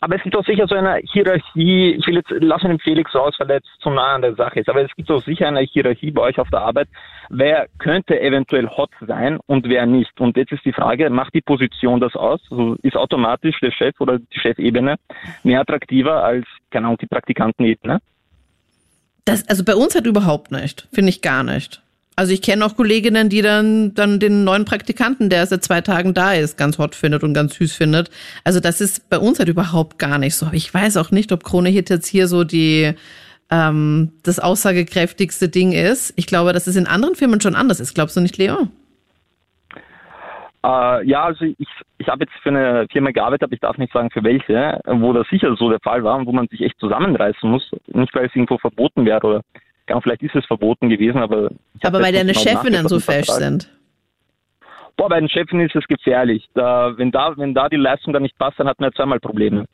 aber 0.00 0.16
es 0.16 0.22
gibt 0.22 0.34
doch 0.34 0.44
sicher 0.44 0.66
so 0.66 0.74
eine 0.74 1.00
Hierarchie, 1.12 1.96
ich 1.98 2.06
will 2.06 2.16
jetzt, 2.16 2.30
lassen 2.30 2.68
den 2.68 2.78
Felix 2.78 3.14
aus, 3.14 3.34
weil 3.38 3.50
er 3.50 3.56
jetzt 3.56 3.68
zu 3.80 3.90
nah 3.90 4.14
an 4.14 4.22
der 4.22 4.34
Sache 4.34 4.60
ist, 4.60 4.68
aber 4.68 4.82
es 4.82 4.94
gibt 4.96 5.10
doch 5.10 5.22
sicher 5.22 5.48
eine 5.48 5.60
Hierarchie 5.60 6.10
bei 6.10 6.22
euch 6.22 6.38
auf 6.38 6.48
der 6.48 6.62
Arbeit. 6.62 6.88
Wer 7.28 7.68
könnte 7.78 8.18
eventuell 8.18 8.66
hot 8.66 8.90
sein 9.06 9.38
und 9.46 9.68
wer 9.68 9.84
nicht? 9.84 10.18
Und 10.18 10.38
jetzt 10.38 10.52
ist 10.52 10.64
die 10.64 10.72
Frage, 10.72 11.10
macht 11.10 11.34
die 11.34 11.42
Position 11.42 12.00
das 12.00 12.16
aus? 12.16 12.40
Also 12.50 12.76
ist 12.82 12.96
automatisch 12.96 13.60
der 13.60 13.72
Chef 13.72 14.00
oder 14.00 14.18
die 14.18 14.40
Chefebene 14.40 14.96
mehr 15.42 15.60
attraktiver 15.60 16.24
als, 16.24 16.46
keine 16.70 16.86
Ahnung, 16.86 16.98
die 16.98 17.06
Praktikantenebene? 17.06 18.00
Das, 19.26 19.46
also 19.48 19.64
bei 19.64 19.74
uns 19.74 19.94
halt 19.94 20.06
überhaupt 20.06 20.50
nicht. 20.50 20.88
Finde 20.92 21.10
ich 21.10 21.20
gar 21.20 21.44
nicht. 21.44 21.82
Also 22.16 22.32
ich 22.32 22.42
kenne 22.42 22.64
auch 22.64 22.76
Kolleginnen, 22.76 23.28
die 23.28 23.40
dann, 23.40 23.94
dann 23.94 24.20
den 24.20 24.44
neuen 24.44 24.64
Praktikanten, 24.64 25.30
der 25.30 25.46
seit 25.46 25.64
zwei 25.64 25.80
Tagen 25.80 26.12
da 26.12 26.34
ist, 26.34 26.58
ganz 26.58 26.76
hot 26.78 26.94
findet 26.94 27.22
und 27.22 27.32
ganz 27.32 27.54
süß 27.54 27.72
findet. 27.72 28.10
Also 28.44 28.60
das 28.60 28.80
ist 28.80 29.08
bei 29.08 29.18
uns 29.18 29.38
halt 29.38 29.48
überhaupt 29.48 29.98
gar 29.98 30.18
nicht 30.18 30.36
so. 30.36 30.48
Ich 30.52 30.72
weiß 30.72 30.96
auch 30.98 31.10
nicht, 31.12 31.32
ob 31.32 31.44
Krone 31.44 31.70
Hit 31.70 31.88
jetzt 31.88 32.06
hier 32.06 32.28
so 32.28 32.44
die 32.44 32.94
ähm, 33.50 34.12
das 34.22 34.38
aussagekräftigste 34.38 35.48
Ding 35.48 35.72
ist. 35.72 36.12
Ich 36.16 36.26
glaube, 36.26 36.52
dass 36.52 36.66
es 36.66 36.76
in 36.76 36.86
anderen 36.86 37.14
Firmen 37.14 37.40
schon 37.40 37.54
anders 37.54 37.80
ist. 37.80 37.94
Glaubst 37.94 38.16
du 38.16 38.20
nicht, 38.20 38.36
Leo? 38.36 38.68
Äh, 40.62 41.06
ja, 41.08 41.24
also 41.24 41.44
ich, 41.44 41.68
ich 41.98 42.08
habe 42.08 42.24
jetzt 42.24 42.34
für 42.42 42.50
eine 42.50 42.86
Firma 42.92 43.10
gearbeitet, 43.10 43.44
aber 43.44 43.54
ich 43.54 43.60
darf 43.60 43.78
nicht 43.78 43.92
sagen 43.92 44.10
für 44.10 44.22
welche, 44.22 44.78
wo 44.84 45.12
das 45.12 45.26
sicher 45.28 45.56
so 45.56 45.70
der 45.70 45.80
Fall 45.80 46.04
war 46.04 46.16
und 46.16 46.26
wo 46.26 46.32
man 46.32 46.48
sich 46.48 46.60
echt 46.60 46.78
zusammenreißen 46.78 47.50
muss. 47.50 47.70
Nicht, 47.86 48.14
weil 48.14 48.26
es 48.26 48.34
irgendwo 48.34 48.58
verboten 48.58 49.06
wäre 49.06 49.26
oder 49.26 49.40
ja, 49.90 50.00
vielleicht 50.00 50.22
ist 50.22 50.36
es 50.36 50.46
verboten 50.46 50.88
gewesen, 50.88 51.18
aber. 51.18 51.50
Aber 51.82 52.00
weil 52.00 52.12
deine 52.12 52.34
Chefinnen 52.34 52.88
so 52.88 53.00
fesch 53.00 53.28
sind. 53.28 53.68
Boah, 54.96 55.08
bei 55.08 55.18
den 55.18 55.28
Chefinnen 55.28 55.66
ist 55.66 55.74
es 55.74 55.86
gefährlich. 55.86 56.48
Da, 56.54 56.96
wenn, 56.96 57.10
da, 57.10 57.36
wenn 57.36 57.54
da 57.54 57.68
die 57.68 57.76
Leistung 57.76 58.12
dann 58.12 58.22
nicht 58.22 58.38
passt, 58.38 58.60
dann 58.60 58.68
hat 58.68 58.78
man 58.78 58.90
ja 58.90 58.96
zweimal 58.96 59.18
Probleme. 59.18 59.66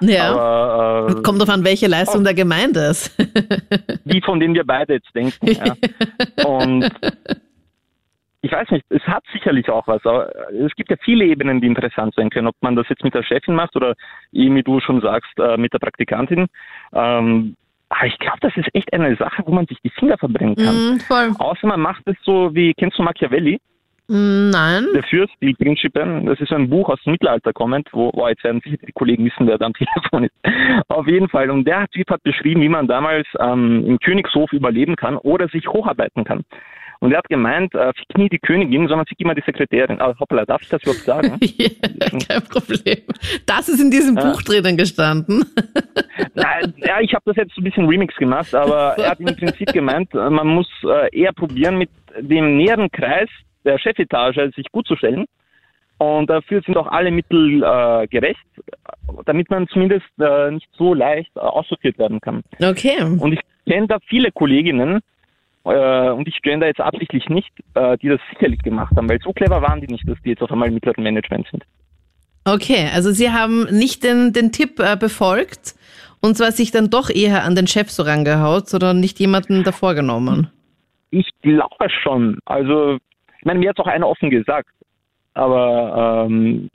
Ja. 0.00 0.34
Aber, 0.34 1.08
äh, 1.10 1.22
Kommt 1.22 1.48
an, 1.48 1.64
welche 1.64 1.86
Leistung 1.86 2.20
oh, 2.20 2.24
der 2.24 2.34
gemeint 2.34 2.76
ist. 2.76 3.16
die, 4.04 4.20
von 4.20 4.40
denen 4.40 4.54
wir 4.54 4.64
beide 4.64 4.94
jetzt 4.94 5.14
denken. 5.14 5.46
Ja. 5.46 6.44
Und 6.46 6.90
ich 8.42 8.52
weiß 8.52 8.70
nicht, 8.70 8.84
es 8.90 9.02
hat 9.04 9.24
sicherlich 9.32 9.70
auch 9.70 9.88
was. 9.88 10.04
Aber 10.04 10.30
es 10.52 10.74
gibt 10.76 10.90
ja 10.90 10.96
viele 11.02 11.24
Ebenen, 11.24 11.60
die 11.60 11.66
interessant 11.66 12.14
sein 12.14 12.30
können. 12.30 12.48
Ob 12.48 12.56
man 12.60 12.76
das 12.76 12.88
jetzt 12.88 13.02
mit 13.02 13.14
der 13.14 13.22
Chefin 13.22 13.54
macht 13.54 13.74
oder, 13.74 13.94
wie 14.32 14.62
du 14.62 14.80
schon 14.80 15.00
sagst, 15.00 15.32
äh, 15.38 15.56
mit 15.56 15.72
der 15.72 15.78
Praktikantin. 15.78 16.46
Ähm, 16.92 17.56
aber 17.88 18.06
ich 18.06 18.18
glaube, 18.18 18.38
das 18.40 18.56
ist 18.56 18.68
echt 18.74 18.92
eine 18.92 19.14
Sache, 19.16 19.42
wo 19.46 19.52
man 19.52 19.66
sich 19.66 19.78
die 19.82 19.90
Finger 19.90 20.18
verbrennen 20.18 20.56
kann. 20.56 20.96
Mm. 20.96 21.36
Außer 21.38 21.66
man 21.66 21.80
macht 21.80 22.02
es 22.06 22.16
so 22.22 22.54
wie, 22.54 22.74
kennst 22.74 22.98
du 22.98 23.02
Machiavelli? 23.02 23.60
Mm, 24.08 24.50
nein. 24.50 24.86
Der 24.94 25.02
Fürst, 25.04 25.32
die 25.40 25.54
Príncipe, 25.54 26.22
das 26.26 26.38
ist 26.40 26.52
ein 26.52 26.68
Buch 26.68 26.90
aus 26.90 27.02
dem 27.04 27.12
Mittelalter 27.12 27.52
kommend, 27.52 27.88
wo, 27.92 28.10
wo 28.12 28.28
jetzt 28.28 28.44
werden 28.44 28.60
sicher 28.62 28.76
die 28.86 28.92
Kollegen 28.92 29.24
wissen, 29.24 29.46
wer 29.46 29.56
da 29.56 29.66
am 29.66 29.72
Telefon 29.74 30.24
ist. 30.24 30.34
Auf 30.88 31.06
jeden 31.06 31.28
Fall. 31.28 31.50
Und 31.50 31.64
der 31.64 31.86
Typ 31.88 32.10
hat 32.10 32.22
beschrieben, 32.22 32.60
wie 32.60 32.68
man 32.68 32.86
damals 32.86 33.26
ähm, 33.38 33.84
im 33.86 33.98
Königshof 33.98 34.52
überleben 34.52 34.96
kann 34.96 35.16
oder 35.16 35.48
sich 35.48 35.66
hocharbeiten 35.68 36.24
kann. 36.24 36.44
Und 37.04 37.12
er 37.12 37.18
hat 37.18 37.28
gemeint, 37.28 37.74
äh, 37.74 37.92
fick 37.92 38.16
nie 38.16 38.30
die 38.30 38.38
Königin, 38.38 38.88
sondern 38.88 39.06
fick 39.06 39.20
immer 39.20 39.34
die 39.34 39.42
Sekretärin. 39.44 40.00
Aber 40.00 40.18
hoppala, 40.18 40.46
darf 40.46 40.62
ich 40.62 40.70
das 40.70 40.82
überhaupt 40.84 41.02
sagen? 41.02 41.38
ja, 41.42 41.68
kein 42.26 42.42
Problem. 42.44 42.96
Das 43.44 43.68
ist 43.68 43.78
in 43.78 43.90
diesem 43.90 44.16
äh, 44.16 44.22
Buch 44.22 44.40
drinnen 44.40 44.78
gestanden. 44.78 45.44
Nein, 46.34 46.72
ja, 46.78 47.00
ich 47.02 47.12
habe 47.12 47.24
das 47.26 47.36
jetzt 47.36 47.54
so 47.54 47.60
ein 47.60 47.64
bisschen 47.64 47.86
Remix 47.86 48.16
gemacht, 48.16 48.54
aber 48.54 48.94
er 48.96 49.10
hat 49.10 49.20
im 49.20 49.36
Prinzip 49.36 49.70
gemeint, 49.74 50.14
äh, 50.14 50.30
man 50.30 50.46
muss 50.46 50.66
äh, 50.82 51.14
eher 51.14 51.34
probieren, 51.34 51.76
mit 51.76 51.90
dem 52.18 52.56
näheren 52.56 52.90
Kreis 52.90 53.28
der 53.66 53.78
Chefetage 53.78 54.50
sich 54.56 54.72
gut 54.72 54.86
zu 54.86 54.96
stellen. 54.96 55.26
Und 55.98 56.30
dafür 56.30 56.62
sind 56.64 56.78
auch 56.78 56.86
alle 56.86 57.10
Mittel 57.10 57.62
äh, 57.62 58.06
gerecht, 58.06 58.46
damit 59.26 59.50
man 59.50 59.68
zumindest 59.68 60.06
äh, 60.18 60.52
nicht 60.52 60.70
so 60.72 60.94
leicht 60.94 61.36
äh, 61.36 61.40
aussortiert 61.40 61.98
werden 61.98 62.22
kann. 62.22 62.42
Okay. 62.62 63.02
Und 63.02 63.34
ich 63.34 63.40
kenne 63.66 63.88
da 63.88 63.98
viele 64.08 64.32
Kolleginnen, 64.32 65.00
äh, 65.64 66.10
und 66.10 66.28
ich 66.28 66.38
da 66.42 66.66
jetzt 66.66 66.80
absichtlich 66.80 67.28
nicht, 67.28 67.50
äh, 67.74 67.96
die 67.98 68.08
das 68.08 68.20
sicherlich 68.32 68.62
gemacht 68.62 68.94
haben, 68.96 69.08
weil 69.08 69.20
so 69.20 69.32
clever 69.32 69.62
waren 69.62 69.80
die 69.80 69.86
nicht, 69.86 70.08
dass 70.08 70.20
die 70.22 70.30
jetzt 70.30 70.42
auf 70.42 70.52
einmal 70.52 70.68
im 70.68 70.74
mittleren 70.74 71.02
Management 71.02 71.46
sind. 71.50 71.64
Okay, 72.44 72.88
also 72.94 73.10
Sie 73.10 73.30
haben 73.30 73.64
nicht 73.70 74.04
den, 74.04 74.32
den 74.32 74.52
Tipp 74.52 74.78
äh, 74.78 74.96
befolgt 74.96 75.74
und 76.20 76.36
zwar 76.36 76.52
sich 76.52 76.70
dann 76.70 76.90
doch 76.90 77.10
eher 77.10 77.44
an 77.44 77.54
den 77.54 77.66
Chef 77.66 77.90
so 77.90 78.02
rangehaut, 78.02 78.68
sondern 78.68 79.00
nicht 79.00 79.18
jemanden 79.18 79.62
davor 79.62 79.94
genommen. 79.94 80.50
Ich 81.10 81.28
glaube 81.42 81.88
schon. 82.02 82.38
Also, 82.44 82.98
ich 83.38 83.44
meine, 83.44 83.60
mir 83.60 83.70
hat 83.70 83.78
auch 83.78 83.86
einer 83.86 84.08
offen 84.08 84.30
gesagt. 84.30 84.68
Aber 85.34 86.26
ähm, 86.26 86.70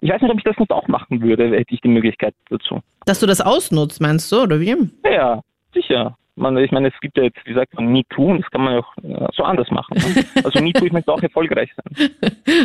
ich 0.00 0.10
weiß 0.10 0.20
nicht, 0.22 0.30
ob 0.30 0.38
ich 0.38 0.44
das 0.44 0.58
nicht 0.58 0.70
auch 0.70 0.88
machen 0.88 1.22
würde, 1.22 1.50
hätte 1.50 1.74
ich 1.74 1.80
die 1.80 1.88
Möglichkeit 1.88 2.34
dazu. 2.48 2.80
Dass 3.06 3.20
du 3.20 3.26
das 3.26 3.40
ausnutzt, 3.40 4.00
meinst 4.00 4.30
du, 4.32 4.42
oder 4.42 4.60
wie? 4.60 4.74
Ja, 5.04 5.40
sicher. 5.72 6.16
Man, 6.36 6.56
ich 6.56 6.70
meine, 6.70 6.88
es 6.88 6.94
gibt 7.00 7.18
ja 7.18 7.24
jetzt, 7.24 7.38
wie 7.44 7.52
sagt 7.52 7.74
man, 7.74 7.88
MeToo 7.92 8.30
und 8.30 8.42
das 8.42 8.50
kann 8.50 8.62
man 8.62 8.74
ja 8.74 8.78
auch 8.80 8.96
äh, 9.02 9.28
so 9.34 9.42
anders 9.42 9.70
machen. 9.70 9.96
Ne? 9.98 10.24
Also 10.44 10.62
MeToo, 10.62 10.86
ich 10.86 10.92
möchte 10.92 11.12
auch 11.12 11.22
erfolgreich 11.22 11.70
sein. 11.76 12.10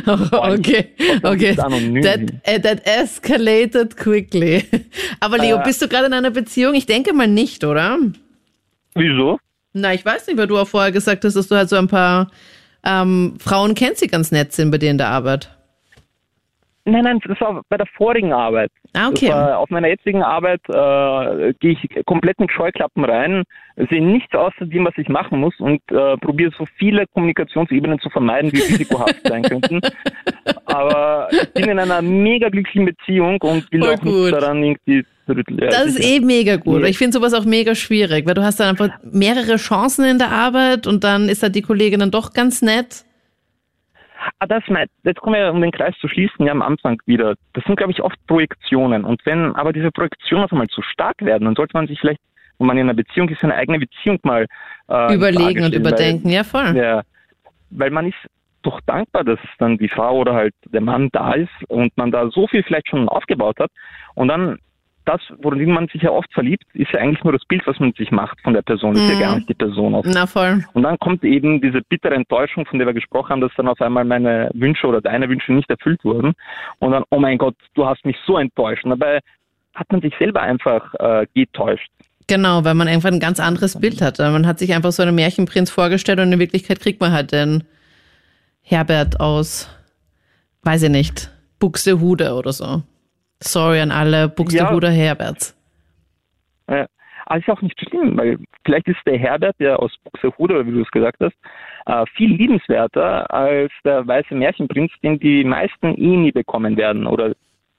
okay, 0.32 0.94
okay. 1.24 1.56
That, 1.56 2.22
uh, 2.48 2.60
that 2.62 2.86
escalated 2.86 3.98
quickly. 3.98 4.64
Aber 5.20 5.38
Leo, 5.38 5.58
äh, 5.58 5.64
bist 5.64 5.82
du 5.82 5.88
gerade 5.88 6.06
in 6.06 6.14
einer 6.14 6.32
Beziehung? 6.32 6.76
Ich 6.76 6.86
denke 6.86 7.14
mal 7.14 7.28
nicht, 7.28 7.64
oder? 7.64 7.98
Wieso? 8.94 9.40
Na, 9.74 9.94
ich 9.94 10.06
weiß 10.06 10.28
nicht, 10.28 10.38
weil 10.38 10.48
du 10.48 10.58
auch 10.58 10.68
vorher 10.68 10.94
gesagt 10.94 11.26
hast, 11.26 11.34
dass 11.34 11.50
du 11.50 11.56
halt 11.56 11.68
so 11.68 11.76
ein 11.76 11.90
paar 11.90 12.32
ähm, 12.86 13.36
Frauen 13.40 13.76
kennst, 13.76 14.02
die 14.02 14.08
ganz 14.08 14.32
nett 14.32 14.54
sind 14.54 14.72
bei 14.72 14.78
dir 14.78 14.92
in 14.92 14.98
der 14.98 15.10
Arbeit. 15.10 15.55
Nein, 16.88 17.04
nein, 17.04 17.20
das 17.27 17.42
war 17.42 17.63
bei 17.68 17.77
der 17.77 17.88
vorigen 17.98 18.32
Arbeit. 18.32 18.72
Ah, 18.94 19.10
okay. 19.10 19.32
auf 19.32 19.70
meiner 19.72 19.88
jetzigen 19.88 20.22
Arbeit 20.22 20.62
äh, 20.70 21.54
gehe 21.60 21.72
ich 21.72 22.06
komplett 22.06 22.39
mit 22.39 22.51
Scheuklappen 22.51 23.04
rein, 23.04 23.44
sehe 23.89 24.06
nichts 24.06 24.34
außer 24.36 24.68
dem, 24.68 24.86
was 24.86 24.94
ich 24.98 25.10
machen 25.10 25.39
muss 25.39 25.54
und 25.60 25.82
äh, 25.92 26.15
probiere 26.18 26.51
so 26.56 26.65
viele 26.77 27.08
Kommunikationsebenen 27.08 28.00
zu 28.00 28.10
vermeiden, 28.12 28.51
die 28.51 28.62
risikohaft 28.62 29.27
sein 29.27 29.42
könnten. 29.44 29.82
Aber 30.65 31.27
ich 31.32 31.54
bin 31.54 31.70
in 31.70 31.80
einer 31.80 32.04
mega 32.04 32.50
glücklichen 32.50 32.86
Beziehung 32.86 33.42
und 33.42 33.72
will 33.72 33.82
Voll 33.82 33.94
auch 33.96 34.04
nicht 34.04 34.34
daran 34.34 34.63
irgendwie. 34.63 35.04
Ja, 35.27 35.70
das 35.70 35.88
ist 35.88 36.06
eh 36.06 36.20
mega 36.20 36.56
gut. 36.56 36.86
Ich 36.86 37.00
finde 37.00 37.18
sowas 37.18 37.34
auch 37.34 37.46
mega 37.46 37.74
schwierig, 37.74 38.27
weil 38.27 38.36
du 38.36 38.44
hast 38.44 38.60
dann 38.60 38.70
einfach 38.70 38.89
mehrere 39.01 39.56
Chancen 39.56 40.06
in 40.06 40.20
der 40.20 40.32
Arbeit 40.32 40.86
und 40.86 41.04
dann 41.04 41.30
ist 41.30 41.42
halt 41.42 41.56
die 41.56 41.63
Kollegin 41.63 42.00
dann 42.00 42.12
doch 42.12 42.34
ganz 42.34 42.62
nett. 42.62 43.05
Ah, 44.39 44.48
das 44.48 44.63
meint, 44.67 44.89
jetzt 45.03 45.22
kommen 45.22 45.36
wir, 45.36 45.51
um 45.51 45.62
den 45.62 45.72
Kreis 45.72 45.96
zu 46.00 46.08
schließen, 46.08 46.46
ja 46.46 46.51
am 46.51 46.62
Anfang 46.62 47.01
wieder. 47.05 47.36
Das 47.53 47.63
sind, 47.65 47.75
glaube 47.75 47.91
ich, 47.91 48.01
oft 48.01 48.17
Projektionen. 48.27 49.03
Und 49.05 49.25
wenn 49.25 49.55
aber 49.55 49.74
diese 49.74 49.91
Projektionen 49.91 50.46
auf 50.46 50.51
einmal 50.51 50.67
zu 50.67 50.82
stark 50.82 51.22
werden, 51.22 51.46
dann 51.46 51.55
sollte 51.55 51.75
man 51.75 51.88
sich 51.88 52.00
vielleicht, 52.00 52.22
wenn 52.58 52.67
man 52.67 52.77
in 52.77 52.84
einer 52.84 52.94
Beziehung 52.94 53.29
ist, 53.29 53.41
seine 53.41 53.55
eigene 53.55 53.79
Beziehung 53.79 54.20
mal 54.24 54.46
äh, 54.89 55.13
überlegen 55.13 55.63
und 55.63 55.75
überdenken. 55.75 56.25
Weil, 56.25 56.34
ja, 56.34 56.44
voll. 56.44 56.75
Ja, 56.75 57.01
weil 57.70 57.91
man 57.91 58.08
ist 58.08 58.17
doch 58.62 58.82
dankbar, 58.86 59.24
dass 59.24 59.39
dann 59.60 59.77
die 59.77 59.89
Frau 59.89 60.17
oder 60.17 60.34
halt 60.34 60.55
der 60.65 60.82
Mann 60.82 61.10
da 61.12 61.34
ist 61.34 61.51
und 61.67 61.96
man 61.98 62.12
da 62.12 62.29
so 62.29 62.48
viel 62.48 62.63
vielleicht 62.63 62.89
schon 62.89 63.08
aufgebaut 63.08 63.60
hat. 63.60 63.72
Und 64.15 64.27
dann 64.27 64.58
das, 65.06 65.22
worin 65.42 65.72
man 65.72 65.88
sich 65.88 66.02
ja 66.02 66.12
oft 66.12 66.32
verliebt, 66.34 66.64
ist 66.74 66.92
ja 66.92 67.00
eigentlich 67.00 67.24
nur 67.24 67.34
das 67.34 67.46
Bild, 67.46 67.66
was 67.66 67.80
man 67.80 67.94
sich 67.94 68.12
macht 68.12 68.40
von 68.42 68.54
der 68.54 68.62
Person. 68.62 68.94
Das 68.94 69.04
ist 69.04 69.10
ja 69.10 69.16
mhm. 69.16 69.20
gar 69.20 69.36
nicht 69.36 69.50
die 69.50 69.54
Person 69.54 69.94
oft. 69.94 70.10
Na 70.12 70.26
voll. 70.26 70.64
Und 70.74 70.84
dann 70.84 70.98
kommt 71.00 71.24
eben 71.24 71.62
diese 71.62 71.82
bittere 71.82 72.16
Enttäuschung, 72.16 72.66
von 72.66 72.80
der 72.80 72.88
wir 72.88 72.94
gesprochen 72.94 73.30
haben, 73.30 73.42
dass 73.42 73.52
dann 73.56 73.68
auf 73.68 73.80
einmal 73.82 74.04
meine 74.04 74.50
Wünsche 74.54 74.88
oder 74.88 75.02
deine 75.02 75.30
Wünsche 75.30 75.54
nicht 75.54 75.70
erfüllt 75.70 76.04
wurden. 76.04 76.34
Und 76.80 76.92
dann, 76.92 77.04
oh 77.12 77.20
mein 77.20 77.38
Gott, 77.38 77.56
du 77.76 77.86
hast 77.86 78.04
mich 78.06 78.18
so 78.26 78.38
enttäuscht. 78.38 78.84
Und 78.84 78.92
dabei 78.92 79.20
hat 79.76 79.92
man 79.92 80.02
sich 80.02 80.14
selber 80.18 80.42
einfach 80.42 80.94
äh, 80.96 81.28
getäuscht. 81.34 81.90
Genau, 82.28 82.64
weil 82.64 82.74
man 82.74 82.88
einfach 82.88 83.12
ein 83.12 83.20
ganz 83.20 83.40
anderes 83.40 83.80
Bild 83.80 84.02
hat. 84.02 84.18
Man 84.18 84.48
hat 84.48 84.58
sich 84.58 84.74
einfach 84.74 84.92
so 84.92 85.04
einen 85.04 85.16
Märchenprinz 85.16 85.70
vorgestellt 85.70 86.20
und 86.20 86.34
in 86.34 86.40
Wirklichkeit 86.40 86.80
kriegt 86.80 87.00
man 87.00 87.12
halt 87.12 87.32
den 87.32 87.64
Herbert 88.62 89.20
aus, 89.20 89.70
weiß 90.64 90.84
ich 90.84 90.90
nicht, 90.90 91.30
Buxtehude 91.60 92.34
oder 92.34 92.52
so. 92.52 92.82
Sorry 93.48 93.80
an 93.80 93.92
alle 93.92 94.28
Buxtehuder 94.30 94.90
ja. 94.90 94.96
Herberts. 94.96 95.56
Ja. 96.70 96.88
Aber 97.28 97.40
ist 97.40 97.50
auch 97.50 97.62
nicht 97.62 97.80
schlimm, 97.80 98.18
weil 98.18 98.38
vielleicht 98.64 98.88
ist 98.88 99.00
der 99.06 99.18
Herbert, 99.18 99.56
der 99.60 99.80
aus 99.80 99.92
Buxtehude, 100.04 100.66
wie 100.68 100.72
du 100.72 100.82
es 100.82 100.92
gesagt 100.92 101.18
hast, 101.22 101.36
äh, 101.88 102.06
viel 102.16 102.36
liebenswerter 102.36 103.32
als 103.34 103.72
der 103.84 104.06
weiße 104.06 104.36
Märchenprinz, 104.36 104.92
den 105.02 105.20
die 105.20 105.44
meisten 105.44 105.96
eh 105.96 106.18
nie 106.18 106.32
bekommen 106.32 106.78
werden. 106.78 107.08
Oder 107.08 107.34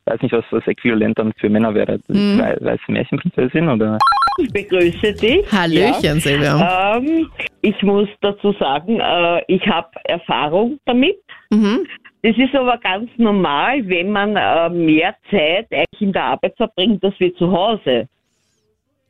weiß 0.06 0.20
nicht, 0.22 0.32
was 0.32 0.44
das 0.50 0.66
Äquivalent 0.66 1.18
dann 1.18 1.32
für 1.34 1.48
Männer 1.48 1.74
wäre. 1.74 1.98
Mhm. 2.08 2.40
Weiße 2.40 2.90
Märchenprinzessin 2.90 3.68
oder? 3.68 3.98
Ich 4.38 4.52
begrüße 4.52 5.12
dich. 5.14 5.50
Hallöchen, 5.50 6.02
ja. 6.02 6.14
Silvia. 6.16 6.96
Ähm, 6.96 7.30
ich 7.62 7.80
muss 7.82 8.08
dazu 8.20 8.52
sagen, 8.52 9.00
äh, 9.00 9.42
ich 9.48 9.66
habe 9.66 9.88
Erfahrung 10.04 10.78
damit. 10.84 11.16
Mhm. 11.50 11.86
Das 12.22 12.36
ist 12.36 12.54
aber 12.54 12.78
ganz 12.78 13.10
normal, 13.18 13.86
wenn 13.86 14.10
man 14.10 14.36
äh, 14.36 14.68
mehr 14.70 15.14
Zeit 15.30 15.66
eigentlich 15.70 16.00
in 16.00 16.12
der 16.12 16.24
Arbeit 16.24 16.56
verbringt, 16.56 17.04
als 17.04 17.14
wir 17.18 17.34
zu 17.36 17.50
Hause. 17.50 18.08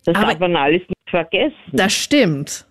Das 0.05 0.15
aber 0.17 0.27
darf 0.27 0.39
man 0.39 0.57
alles 0.57 0.81
nicht 0.81 1.11
vergessen. 1.11 1.55
Das 1.73 1.93
stimmt. 1.93 2.67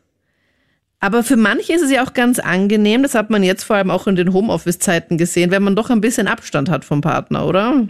Aber 1.00 1.24
für 1.24 1.38
manche 1.38 1.74
ist 1.74 1.84
es 1.84 1.92
ja 1.92 2.04
auch 2.04 2.14
ganz 2.14 2.40
angenehm, 2.40 3.04
das 3.04 3.16
hat 3.16 3.30
man 3.30 3.44
jetzt 3.44 3.64
vor 3.64 3.76
allem 3.76 3.92
auch 3.92 4.08
in 4.08 4.16
den 4.16 4.34
Homeoffice-Zeiten 4.34 5.18
gesehen, 5.18 5.52
wenn 5.52 5.62
man 5.62 5.76
doch 5.76 5.90
ein 5.90 6.02
bisschen 6.02 6.28
Abstand 6.28 6.70
hat 6.70 6.86
vom 6.86 7.02
Partner, 7.02 7.46
oder? 7.46 7.88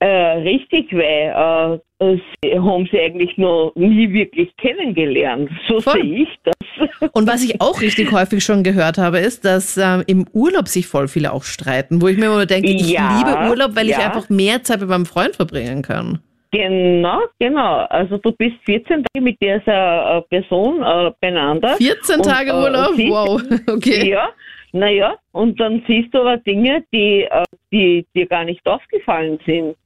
Äh, 0.00 0.06
richtig, 0.06 0.92
weil 0.92 1.80
äh, 1.98 2.16
sie 2.42 2.58
haben 2.58 2.88
sie 2.90 3.00
eigentlich 3.00 3.36
noch 3.36 3.72
nie 3.74 4.12
wirklich 4.12 4.56
kennengelernt. 4.56 5.50
So 5.66 5.80
sehe 5.80 6.22
ich 6.22 6.28
das. 6.44 7.10
Und 7.12 7.26
was 7.26 7.44
ich 7.44 7.60
auch 7.60 7.80
richtig 7.80 8.12
häufig 8.12 8.44
schon 8.44 8.62
gehört 8.62 8.98
habe, 8.98 9.18
ist, 9.18 9.44
dass 9.44 9.76
äh, 9.76 10.04
im 10.06 10.26
Urlaub 10.32 10.68
sich 10.68 10.86
voll 10.86 11.08
viele 11.08 11.32
auch 11.32 11.42
streiten, 11.42 12.00
wo 12.00 12.06
ich 12.06 12.16
mir 12.16 12.26
immer 12.26 12.46
denke, 12.46 12.70
ich 12.70 12.92
ja, 12.92 13.18
liebe 13.18 13.50
Urlaub, 13.50 13.74
weil 13.74 13.88
ja. 13.88 13.98
ich 13.98 14.04
einfach 14.04 14.28
mehr 14.28 14.62
Zeit 14.62 14.80
mit 14.80 14.88
meinem 14.88 15.06
Freund 15.06 15.34
verbringen 15.34 15.82
kann. 15.82 16.20
Genau, 16.50 17.20
genau. 17.38 17.86
Also 17.90 18.18
du 18.18 18.32
bist 18.32 18.56
14 18.64 19.04
Tage 19.04 19.20
mit 19.20 19.36
dieser 19.42 20.18
äh, 20.18 20.22
Person 20.22 20.82
äh, 20.82 21.10
beieinander. 21.20 21.76
14 21.76 22.22
Tage 22.22 22.54
und, 22.54 22.62
äh, 22.62 22.66
Urlaub? 22.66 22.98
wow, 22.98 23.42
okay. 23.74 24.10
Ja, 24.10 24.28
naja, 24.72 25.16
und 25.32 25.58
dann 25.60 25.82
siehst 25.86 26.14
du 26.14 26.20
aber 26.20 26.38
Dinge, 26.38 26.84
die, 26.92 27.22
äh, 27.22 27.44
die 27.72 28.06
dir 28.14 28.26
gar 28.26 28.44
nicht 28.44 28.66
aufgefallen 28.66 29.38
sind. 29.44 29.76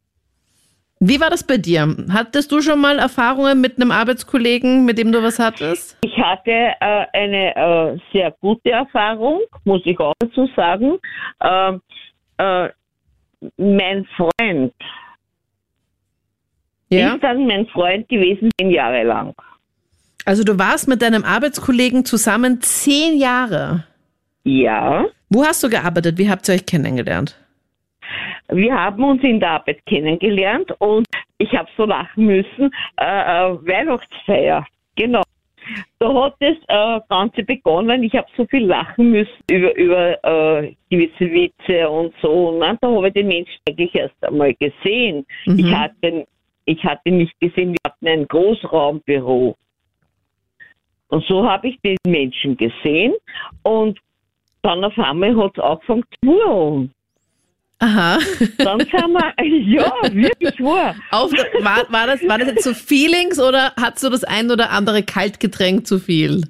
Wie 1.04 1.20
war 1.20 1.30
das 1.30 1.42
bei 1.42 1.56
dir? 1.58 1.96
Hattest 2.12 2.52
du 2.52 2.60
schon 2.60 2.80
mal 2.80 3.00
Erfahrungen 3.00 3.60
mit 3.60 3.74
einem 3.76 3.90
Arbeitskollegen, 3.90 4.84
mit 4.84 4.98
dem 4.98 5.10
du 5.10 5.20
was 5.20 5.40
hattest? 5.40 5.98
Ich 6.02 6.16
hatte 6.16 6.52
äh, 6.52 7.06
eine 7.12 7.56
äh, 7.56 7.98
sehr 8.12 8.30
gute 8.40 8.70
Erfahrung, 8.70 9.40
muss 9.64 9.82
ich 9.84 9.98
auch 9.98 10.14
dazu 10.20 10.48
sagen. 10.54 10.98
Ähm, 11.42 11.80
äh, 12.38 12.68
mein 13.56 14.06
Freund 14.16 14.72
ja? 16.88 17.14
ist 17.14 17.24
dann 17.24 17.48
mein 17.48 17.66
Freund 17.66 18.08
gewesen, 18.08 18.48
zehn 18.60 18.70
Jahre 18.70 19.02
lang. 19.02 19.34
Also 20.24 20.44
du 20.44 20.56
warst 20.56 20.86
mit 20.86 21.02
deinem 21.02 21.24
Arbeitskollegen 21.24 22.04
zusammen 22.04 22.62
zehn 22.62 23.18
Jahre? 23.18 23.82
Ja. 24.44 25.06
Wo 25.28 25.44
hast 25.44 25.64
du 25.64 25.68
gearbeitet? 25.68 26.16
Wie 26.18 26.30
habt 26.30 26.48
ihr 26.48 26.54
euch 26.54 26.64
kennengelernt? 26.64 27.41
Wir 28.54 28.74
haben 28.74 29.02
uns 29.04 29.22
in 29.22 29.40
der 29.40 29.50
Arbeit 29.50 29.84
kennengelernt 29.86 30.72
und 30.78 31.06
ich 31.38 31.52
habe 31.56 31.68
so 31.76 31.84
lachen 31.84 32.26
müssen. 32.26 32.70
Äh, 33.00 33.04
äh, 33.04 33.66
Weihnachtsfeier, 33.66 34.66
genau. 34.96 35.22
Da 35.98 36.12
hat 36.12 36.34
das 36.40 36.56
äh, 36.68 37.00
Ganze 37.08 37.44
begonnen. 37.44 38.02
Ich 38.02 38.14
habe 38.14 38.26
so 38.36 38.44
viel 38.46 38.66
lachen 38.66 39.12
müssen 39.12 39.42
über, 39.48 39.74
über 39.76 40.24
äh, 40.24 40.74
gewisse 40.90 41.32
Witze 41.32 41.88
und 41.88 42.12
so. 42.20 42.48
Und 42.48 42.60
dann, 42.60 42.78
da 42.80 42.88
habe 42.88 43.08
ich 43.08 43.14
den 43.14 43.28
Menschen 43.28 43.60
eigentlich 43.68 43.94
erst 43.94 44.24
einmal 44.24 44.54
gesehen. 44.54 45.24
Mhm. 45.46 45.58
Ich, 45.58 45.72
hatte, 45.72 46.26
ich 46.64 46.84
hatte 46.84 47.10
nicht 47.10 47.38
gesehen, 47.40 47.72
wir 47.72 47.78
hatten 47.86 48.08
ein 48.08 48.26
Großraumbüro. 48.26 49.56
Und 51.08 51.24
so 51.24 51.48
habe 51.48 51.68
ich 51.68 51.80
den 51.82 51.98
Menschen 52.06 52.56
gesehen 52.56 53.14
und 53.62 54.00
dann 54.62 54.82
auf 54.82 54.98
einmal 54.98 55.36
hat 55.36 55.58
es 55.58 55.62
angefangen 55.62 56.04
zu 56.22 56.26
wurren. 56.26 56.94
Aha. 57.82 58.18
Dann 58.58 58.78
sind 58.78 58.92
wir, 58.92 59.34
ja, 59.40 59.92
wirklich 60.12 60.60
wahr. 60.60 60.94
Auf, 61.10 61.32
war, 61.32 61.84
war, 61.90 62.06
das, 62.06 62.22
war 62.28 62.38
das 62.38 62.48
jetzt 62.48 62.62
so 62.62 62.74
Feelings 62.74 63.40
oder 63.40 63.72
hast 63.76 64.04
du 64.04 64.08
das 64.08 64.22
ein 64.22 64.52
oder 64.52 64.70
andere 64.70 65.02
Kaltgetränk 65.02 65.84
zu 65.84 65.98
viel? 65.98 66.42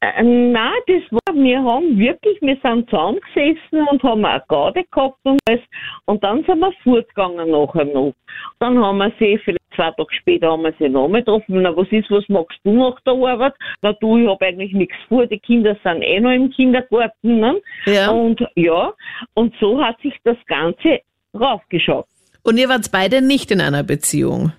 Äh, 0.00 0.22
nein, 0.22 0.72
das 0.86 1.02
war, 1.10 1.20
wir 1.34 1.62
haben 1.62 1.98
wirklich, 1.98 2.40
wir 2.40 2.56
sind 2.62 2.88
zusammengesessen 2.90 3.86
und 3.90 4.02
haben 4.02 4.24
eine 4.24 4.42
Garde 4.48 4.84
gehabt 4.90 5.18
und 5.24 5.38
alles. 5.48 5.60
Und 6.06 6.22
dann 6.22 6.44
sind 6.44 6.60
wir 6.60 6.72
fortgegangen 6.82 7.50
nachher 7.50 7.84
noch. 7.84 8.14
Dann 8.58 8.78
haben 8.78 8.98
wir 8.98 9.12
sie, 9.18 9.38
vielleicht 9.38 9.60
zwei 9.74 9.90
Tage 9.90 10.14
später 10.14 10.50
haben 10.50 10.62
wir 10.62 10.74
sie 10.78 10.88
nochmal 10.88 11.22
getroffen. 11.22 11.62
Na, 11.62 11.76
was 11.76 11.88
ist, 11.90 12.10
was 12.10 12.28
magst 12.28 12.58
du 12.64 12.72
nach 12.72 13.00
der 13.00 13.14
Arbeit? 13.14 13.54
Na, 13.82 13.92
du, 13.92 14.18
ich 14.18 14.28
habe 14.28 14.46
eigentlich 14.46 14.72
nichts 14.72 14.96
vor, 15.08 15.26
die 15.26 15.38
Kinder 15.38 15.76
sind 15.82 16.02
eh 16.02 16.20
noch 16.20 16.32
im 16.32 16.50
Kindergarten. 16.50 17.40
Ne? 17.40 17.60
Ja. 17.86 18.10
Und 18.10 18.44
ja, 18.54 18.92
und 19.34 19.54
so 19.60 19.82
hat 19.82 20.00
sich 20.00 20.14
das 20.24 20.36
Ganze 20.46 21.00
raufgeschaut. 21.38 22.06
Und 22.42 22.58
ihr 22.58 22.68
wart 22.68 22.90
beide 22.92 23.22
nicht 23.22 23.50
in 23.50 23.60
einer 23.60 23.82
Beziehung. 23.82 24.52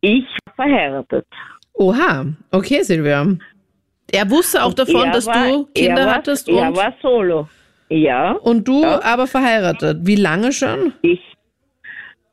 Ich 0.00 0.26
war 0.44 0.66
verheiratet. 0.66 1.26
Oha, 1.74 2.26
okay, 2.50 2.82
Silvia. 2.82 3.26
Er 4.12 4.30
wusste 4.30 4.62
auch 4.62 4.68
Und 4.68 4.78
davon, 4.78 5.06
er 5.06 5.12
dass 5.12 5.26
war- 5.26 5.46
du 5.48 5.64
Kinder 5.74 6.02
er 6.02 6.06
war, 6.06 6.14
hattest 6.16 6.48
Er 6.48 6.68
und, 6.68 6.76
war 6.76 6.94
solo. 7.02 7.48
Ja, 7.88 8.32
und 8.32 8.66
du 8.68 8.82
Ja. 8.82 9.02
aber 9.02 9.26
verheiratet. 9.26 9.98
Wie 10.02 10.16
lange 10.16 10.52
schon? 10.52 10.92
ich, 11.02 11.20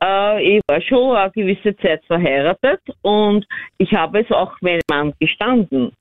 äh, 0.02 0.56
ich 0.56 0.62
war 0.68 0.80
schon 0.82 1.16
eine 1.16 1.30
gewisse 1.32 1.76
Zeit 1.78 2.02
verheiratet 2.06 2.80
und 3.02 3.46
ich 3.78 3.92
habe 3.92 4.20
es 4.20 4.30
auch 4.30 4.52
meinem 4.60 4.80
Mann 4.90 5.12
gestanden. 5.20 5.92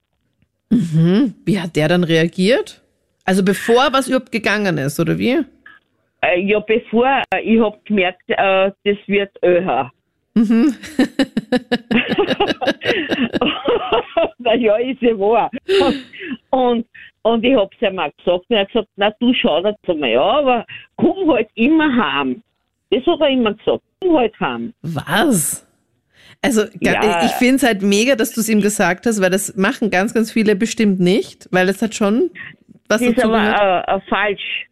Hm, 0.71 1.33
wie 1.45 1.59
hat 1.59 1.75
der 1.75 1.87
dann 1.87 2.03
reagiert? 2.03 2.81
Also 3.25 3.43
bevor 3.43 3.91
was 3.91 4.07
überhaupt 4.07 4.31
gegangen 4.31 4.77
ist, 4.77 4.99
oder 4.99 5.17
wie? 5.17 5.39
Äh, 6.21 6.41
ja, 6.41 6.59
bevor 6.59 7.21
äh, 7.33 7.41
ich 7.41 7.59
habe 7.61 7.77
gemerkt, 7.85 8.21
äh, 8.27 8.71
das 8.83 8.97
wird 9.07 9.31
ÖH. 9.43 9.89
Mhm. 10.35 10.75
naja, 14.59 14.77
ist 14.77 15.01
ja 15.01 15.17
wahr. 15.17 15.49
Und, 16.51 16.85
und 17.21 17.43
ich 17.43 17.55
habe 17.55 17.69
es 17.79 17.87
ihm 17.87 17.99
auch 17.99 18.11
gesagt, 18.17 18.45
und 18.49 18.55
er 18.55 18.61
hat 18.61 18.67
gesagt, 18.69 18.87
na 18.95 19.11
du 19.19 19.33
schau 19.33 19.61
dir 19.61 19.75
das 19.83 19.97
mal 19.97 20.17
an, 20.17 20.19
aber 20.45 20.65
komm 20.95 21.31
halt 21.31 21.49
immer 21.55 21.93
heim. 21.95 22.41
Das 22.91 23.05
hat 23.05 23.19
er 23.21 23.29
immer 23.29 23.53
gesagt, 23.53 23.83
komm 24.01 24.17
halt 24.17 24.39
heim. 24.39 24.73
Was? 24.81 25.65
Also 26.41 26.63
Ja. 26.79 27.25
ich 27.25 27.31
finde 27.33 27.55
es 27.55 27.63
halt 27.63 27.81
mega, 27.81 28.15
dass 28.15 28.31
du 28.33 28.41
es 28.41 28.49
ihm 28.49 28.61
gesagt 28.61 29.05
hast, 29.05 29.21
weil 29.21 29.29
das 29.29 29.55
machen 29.57 29.89
ganz, 29.91 30.13
ganz 30.13 30.31
viele 30.31 30.55
bestimmt 30.55 30.99
nicht, 30.99 31.47
weil 31.51 31.67
es 31.69 31.81
hat 31.81 31.93
schon 31.95 32.31
was 32.87 33.01
Das 33.01 33.09
ist 33.09 33.17
dazu 33.17 33.31
aber 33.33 33.85
äh, 33.87 33.95
äh, 33.97 33.99
falsch. 34.09 34.65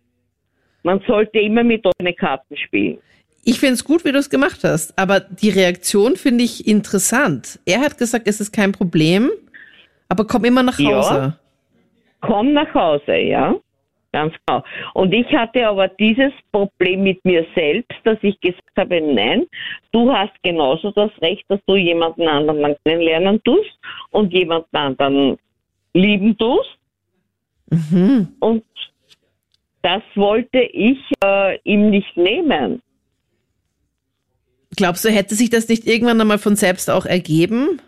Man 0.83 1.01
sollte 1.05 1.39
immer 1.39 1.63
mit 1.63 1.85
offenen 1.85 2.15
Karten 2.15 2.55
spielen. 2.57 2.97
Ich 3.43 3.59
finde 3.59 3.75
es 3.75 3.83
gut, 3.83 4.03
wie 4.03 4.11
du 4.11 4.17
es 4.19 4.29
gemacht 4.29 4.63
hast, 4.63 4.97
aber 4.97 5.19
die 5.19 5.49
Reaktion 5.49 6.15
finde 6.17 6.43
ich 6.43 6.67
interessant. 6.67 7.59
Er 7.65 7.79
hat 7.79 7.97
gesagt, 7.97 8.27
es 8.27 8.41
ist 8.41 8.51
kein 8.51 8.71
Problem, 8.73 9.29
aber 10.09 10.25
komm 10.25 10.45
immer 10.45 10.63
nach 10.63 10.79
Ja. 10.79 10.97
Hause. 10.97 11.39
Komm 12.21 12.53
nach 12.53 12.73
Hause, 12.73 13.15
ja. 13.17 13.55
Ganz 14.13 14.33
genau. 14.45 14.63
Und 14.93 15.13
ich 15.13 15.27
hatte 15.33 15.67
aber 15.67 15.89
dieses 15.89 16.31
Problem 16.51 17.03
mit 17.03 17.23
mir 17.25 17.45
selbst, 17.53 17.93
dass 18.03 18.17
ich 18.21 18.39
gesagt 18.39 18.63
habe, 18.77 19.01
nein, 19.01 19.45
du 19.91 20.11
hast 20.11 20.33
genauso 20.43 20.91
das 20.91 21.11
Recht, 21.21 21.43
dass 21.49 21.59
du 21.67 21.75
jemanden 21.75 22.27
anderen 22.27 22.75
kennenlernen 22.83 23.41
tust 23.43 23.77
und 24.11 24.33
jemanden 24.33 24.75
anderen 24.75 25.37
lieben 25.93 26.37
tust. 26.37 26.77
Mhm. 27.69 28.29
Und 28.39 28.63
das 29.81 30.01
wollte 30.15 30.59
ich 30.61 30.99
äh, 31.23 31.59
ihm 31.63 31.89
nicht 31.89 32.15
nehmen. 32.17 32.81
Glaubst 34.75 35.05
du, 35.05 35.09
hätte 35.09 35.35
sich 35.35 35.49
das 35.49 35.67
nicht 35.69 35.85
irgendwann 35.85 36.19
einmal 36.19 36.39
von 36.39 36.55
selbst 36.55 36.89
auch 36.89 37.05
ergeben? 37.05 37.81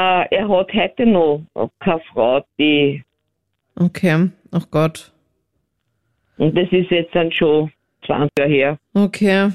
Äh, 0.00 0.26
er 0.30 0.48
hat 0.48 0.72
heute 0.72 1.06
noch 1.06 1.42
keine 1.80 2.00
Frau, 2.12 2.44
die, 2.58 3.02
Okay, 3.80 4.30
oh 4.52 4.60
Gott. 4.70 5.12
und 6.38 6.56
das 6.56 6.68
ist 6.72 6.90
jetzt 6.90 7.14
dann 7.14 7.30
schon 7.32 7.70
20 8.06 8.28
Jahre 8.38 8.50
her. 8.50 8.78
Okay. 8.94 9.50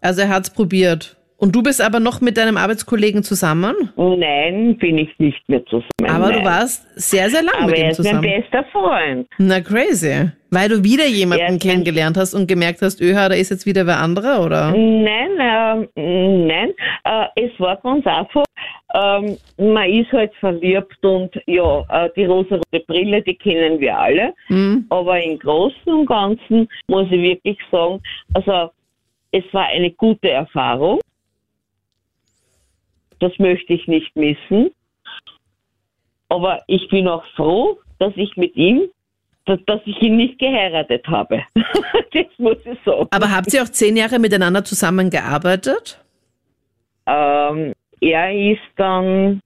Also 0.00 0.22
er 0.22 0.28
hat's 0.28 0.52
probiert. 0.52 1.16
Und 1.36 1.56
du 1.56 1.62
bist 1.64 1.80
aber 1.80 1.98
noch 1.98 2.20
mit 2.20 2.36
deinem 2.36 2.56
Arbeitskollegen 2.56 3.24
zusammen? 3.24 3.74
Nein, 3.96 4.76
bin 4.78 4.96
ich 4.98 5.08
nicht 5.18 5.48
mehr 5.48 5.64
zusammen. 5.66 5.88
Aber 6.08 6.28
du 6.30 6.36
nein. 6.38 6.44
warst 6.44 6.86
sehr, 6.94 7.28
sehr 7.30 7.42
lang 7.42 7.54
Aber 7.62 7.66
mit 7.70 7.78
er 7.78 7.84
ihm 7.86 7.90
ist 7.90 7.98
mein 7.98 8.06
zusammen. 8.06 8.22
bester 8.42 8.64
Freund. 8.70 9.28
Na 9.38 9.60
crazy. 9.60 10.30
Weil 10.50 10.68
du 10.68 10.84
wieder 10.84 11.06
jemanden 11.06 11.54
Er 11.54 11.58
kennengelernt 11.58 12.16
hast 12.16 12.34
und 12.34 12.46
gemerkt 12.46 12.80
hast, 12.82 13.00
öha, 13.00 13.28
da 13.28 13.34
ist 13.34 13.50
jetzt 13.50 13.66
wieder 13.66 13.86
wer 13.88 13.98
anderer, 13.98 14.44
oder? 14.44 14.70
Nein, 14.70 15.88
ähm, 15.96 16.46
nein, 16.46 16.70
äh, 17.04 17.24
es 17.34 17.50
war 17.58 17.76
ganz 17.78 18.06
einfach. 18.06 18.44
Ähm, 18.94 19.38
man 19.56 19.90
ist 19.90 20.12
halt 20.12 20.34
verliebt 20.34 21.02
und 21.02 21.34
ja, 21.46 21.84
äh, 21.88 22.10
die 22.14 22.26
rosarote 22.26 22.80
Brille, 22.86 23.22
die 23.22 23.34
kennen 23.34 23.80
wir 23.80 23.98
alle. 23.98 24.34
Hm? 24.48 24.86
Aber 24.90 25.22
im 25.22 25.38
Großen 25.38 25.92
und 25.92 26.06
Ganzen 26.06 26.68
muss 26.88 27.06
ich 27.06 27.22
wirklich 27.22 27.58
sagen, 27.70 28.02
also 28.34 28.70
es 29.30 29.44
war 29.52 29.66
eine 29.66 29.90
gute 29.92 30.30
Erfahrung. 30.30 31.00
Das 33.18 33.32
möchte 33.38 33.72
ich 33.72 33.86
nicht 33.86 34.14
missen. 34.14 34.70
Aber 36.28 36.62
ich 36.66 36.88
bin 36.88 37.08
auch 37.08 37.24
froh, 37.34 37.78
dass 37.98 38.12
ich 38.16 38.36
mit 38.36 38.56
ihm, 38.56 38.82
dass, 39.46 39.58
dass 39.66 39.80
ich 39.86 40.00
ihn 40.02 40.16
nicht 40.16 40.38
geheiratet 40.38 41.06
habe. 41.06 41.42
das 42.12 42.26
muss 42.36 42.58
ich 42.64 42.78
sagen. 42.84 43.06
Aber 43.10 43.30
habt 43.30 43.52
ihr 43.54 43.62
auch 43.62 43.68
zehn 43.68 43.96
Jahre 43.96 44.18
miteinander 44.18 44.64
zusammengearbeitet? 44.64 46.02
Ähm, 47.06 47.72
er 48.02 48.32
ist 48.52 48.60
dann, 48.76 49.40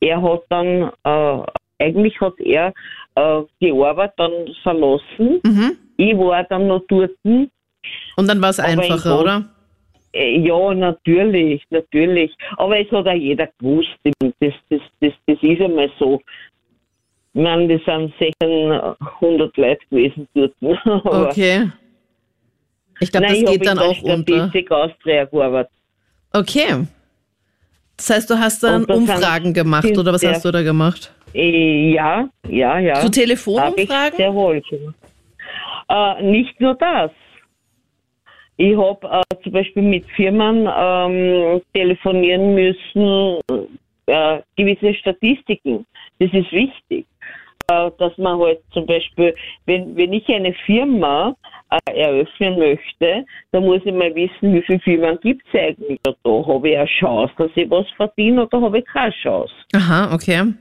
er 0.00 0.22
hat 0.22 0.42
dann, 0.48 0.90
äh, 1.04 1.42
eigentlich 1.78 2.18
hat 2.20 2.38
er 2.40 2.72
äh, 3.14 3.42
die 3.60 3.72
Arbeit 3.72 4.12
dann 4.16 4.32
verlassen. 4.62 5.40
Mhm. 5.44 5.76
Ich 5.98 6.16
war 6.16 6.42
dann 6.44 6.66
noch 6.66 6.82
dort. 6.88 7.10
Und 7.24 7.50
dann 8.28 8.40
war 8.40 8.50
es 8.50 8.58
in 8.58 8.64
einfacher, 8.64 9.20
oder? 9.20 9.44
Äh, 10.12 10.38
Ja, 10.40 10.72
natürlich, 10.74 11.62
natürlich. 11.70 12.34
Aber 12.56 12.78
es 12.78 12.90
hat 12.90 13.06
auch 13.06 13.12
jeder 13.12 13.48
gewusst. 13.58 13.90
Das, 14.20 14.32
das, 14.70 14.80
das, 15.00 15.12
das 15.26 15.38
ist 15.42 15.60
einmal 15.60 15.90
so. 15.98 16.20
Ich 17.34 17.42
meine, 17.42 17.68
das 17.68 17.84
sind 17.84 18.12
1600 18.18 19.56
Leute 19.56 19.80
gewesen 19.90 20.26
dort. 20.34 20.54
Aber 20.84 21.28
Okay. 21.28 21.70
Ich 23.00 23.12
glaube, 23.12 23.28
das 23.28 23.36
ich 23.36 23.44
geht 23.46 23.66
dann 23.66 23.76
in 23.76 23.82
auch 23.84 24.02
der 24.02 24.14
unter. 24.14 24.34
Statistik 24.34 24.70
Austria 24.72 25.24
gearbeitet. 25.26 25.72
Okay. 26.32 26.86
Das 27.98 28.10
heißt, 28.10 28.30
du 28.30 28.38
hast 28.38 28.62
dann 28.62 28.84
Umfragen 28.84 29.52
gemacht, 29.52 29.96
oder 29.98 30.12
was 30.12 30.24
hast 30.24 30.44
du 30.44 30.50
da 30.52 30.62
gemacht? 30.62 31.12
Äh, 31.34 31.92
Ja, 31.92 32.28
ja, 32.48 32.78
ja. 32.78 33.04
Ich 33.04 33.10
Telefonumfragen? 33.10 34.16
sehr 34.16 34.32
wohl. 34.32 34.62
Äh, 35.88 36.22
nicht 36.22 36.60
nur 36.60 36.74
das. 36.74 37.10
Ich 38.56 38.76
habe 38.76 39.22
äh, 39.30 39.42
zum 39.42 39.52
Beispiel 39.52 39.82
mit 39.82 40.04
Firmen 40.16 40.68
ähm, 40.72 41.60
telefonieren 41.74 42.54
müssen, 42.54 43.40
äh, 44.06 44.40
gewisse 44.56 44.94
Statistiken. 44.94 45.84
Das 46.20 46.32
ist 46.32 46.52
wichtig. 46.52 47.06
Äh, 47.70 47.90
dass 47.98 48.16
man 48.16 48.38
halt 48.38 48.60
zum 48.72 48.86
Beispiel, 48.86 49.34
wenn, 49.66 49.94
wenn 49.94 50.12
ich 50.14 50.26
eine 50.28 50.54
Firma 50.64 51.36
äh, 51.70 52.00
eröffnen 52.00 52.58
möchte, 52.58 53.26
dann 53.52 53.64
muss 53.64 53.82
ich 53.84 53.92
mal 53.92 54.14
wissen, 54.14 54.54
wie 54.54 54.62
viele 54.62 54.80
Firmen 54.80 55.18
gibt 55.20 55.42
es 55.52 55.60
eigentlich. 55.60 56.00
Da 56.04 56.14
habe 56.24 56.68
ich 56.70 56.78
eine 56.78 56.86
Chance, 56.86 57.32
dass 57.36 57.50
ich 57.54 57.68
was 57.70 57.84
verdiene 57.96 58.46
oder 58.46 58.62
habe 58.62 58.78
ich 58.78 58.86
keine 58.86 59.12
Chance. 59.22 59.52
Aha, 59.74 60.14
okay. 60.14 60.54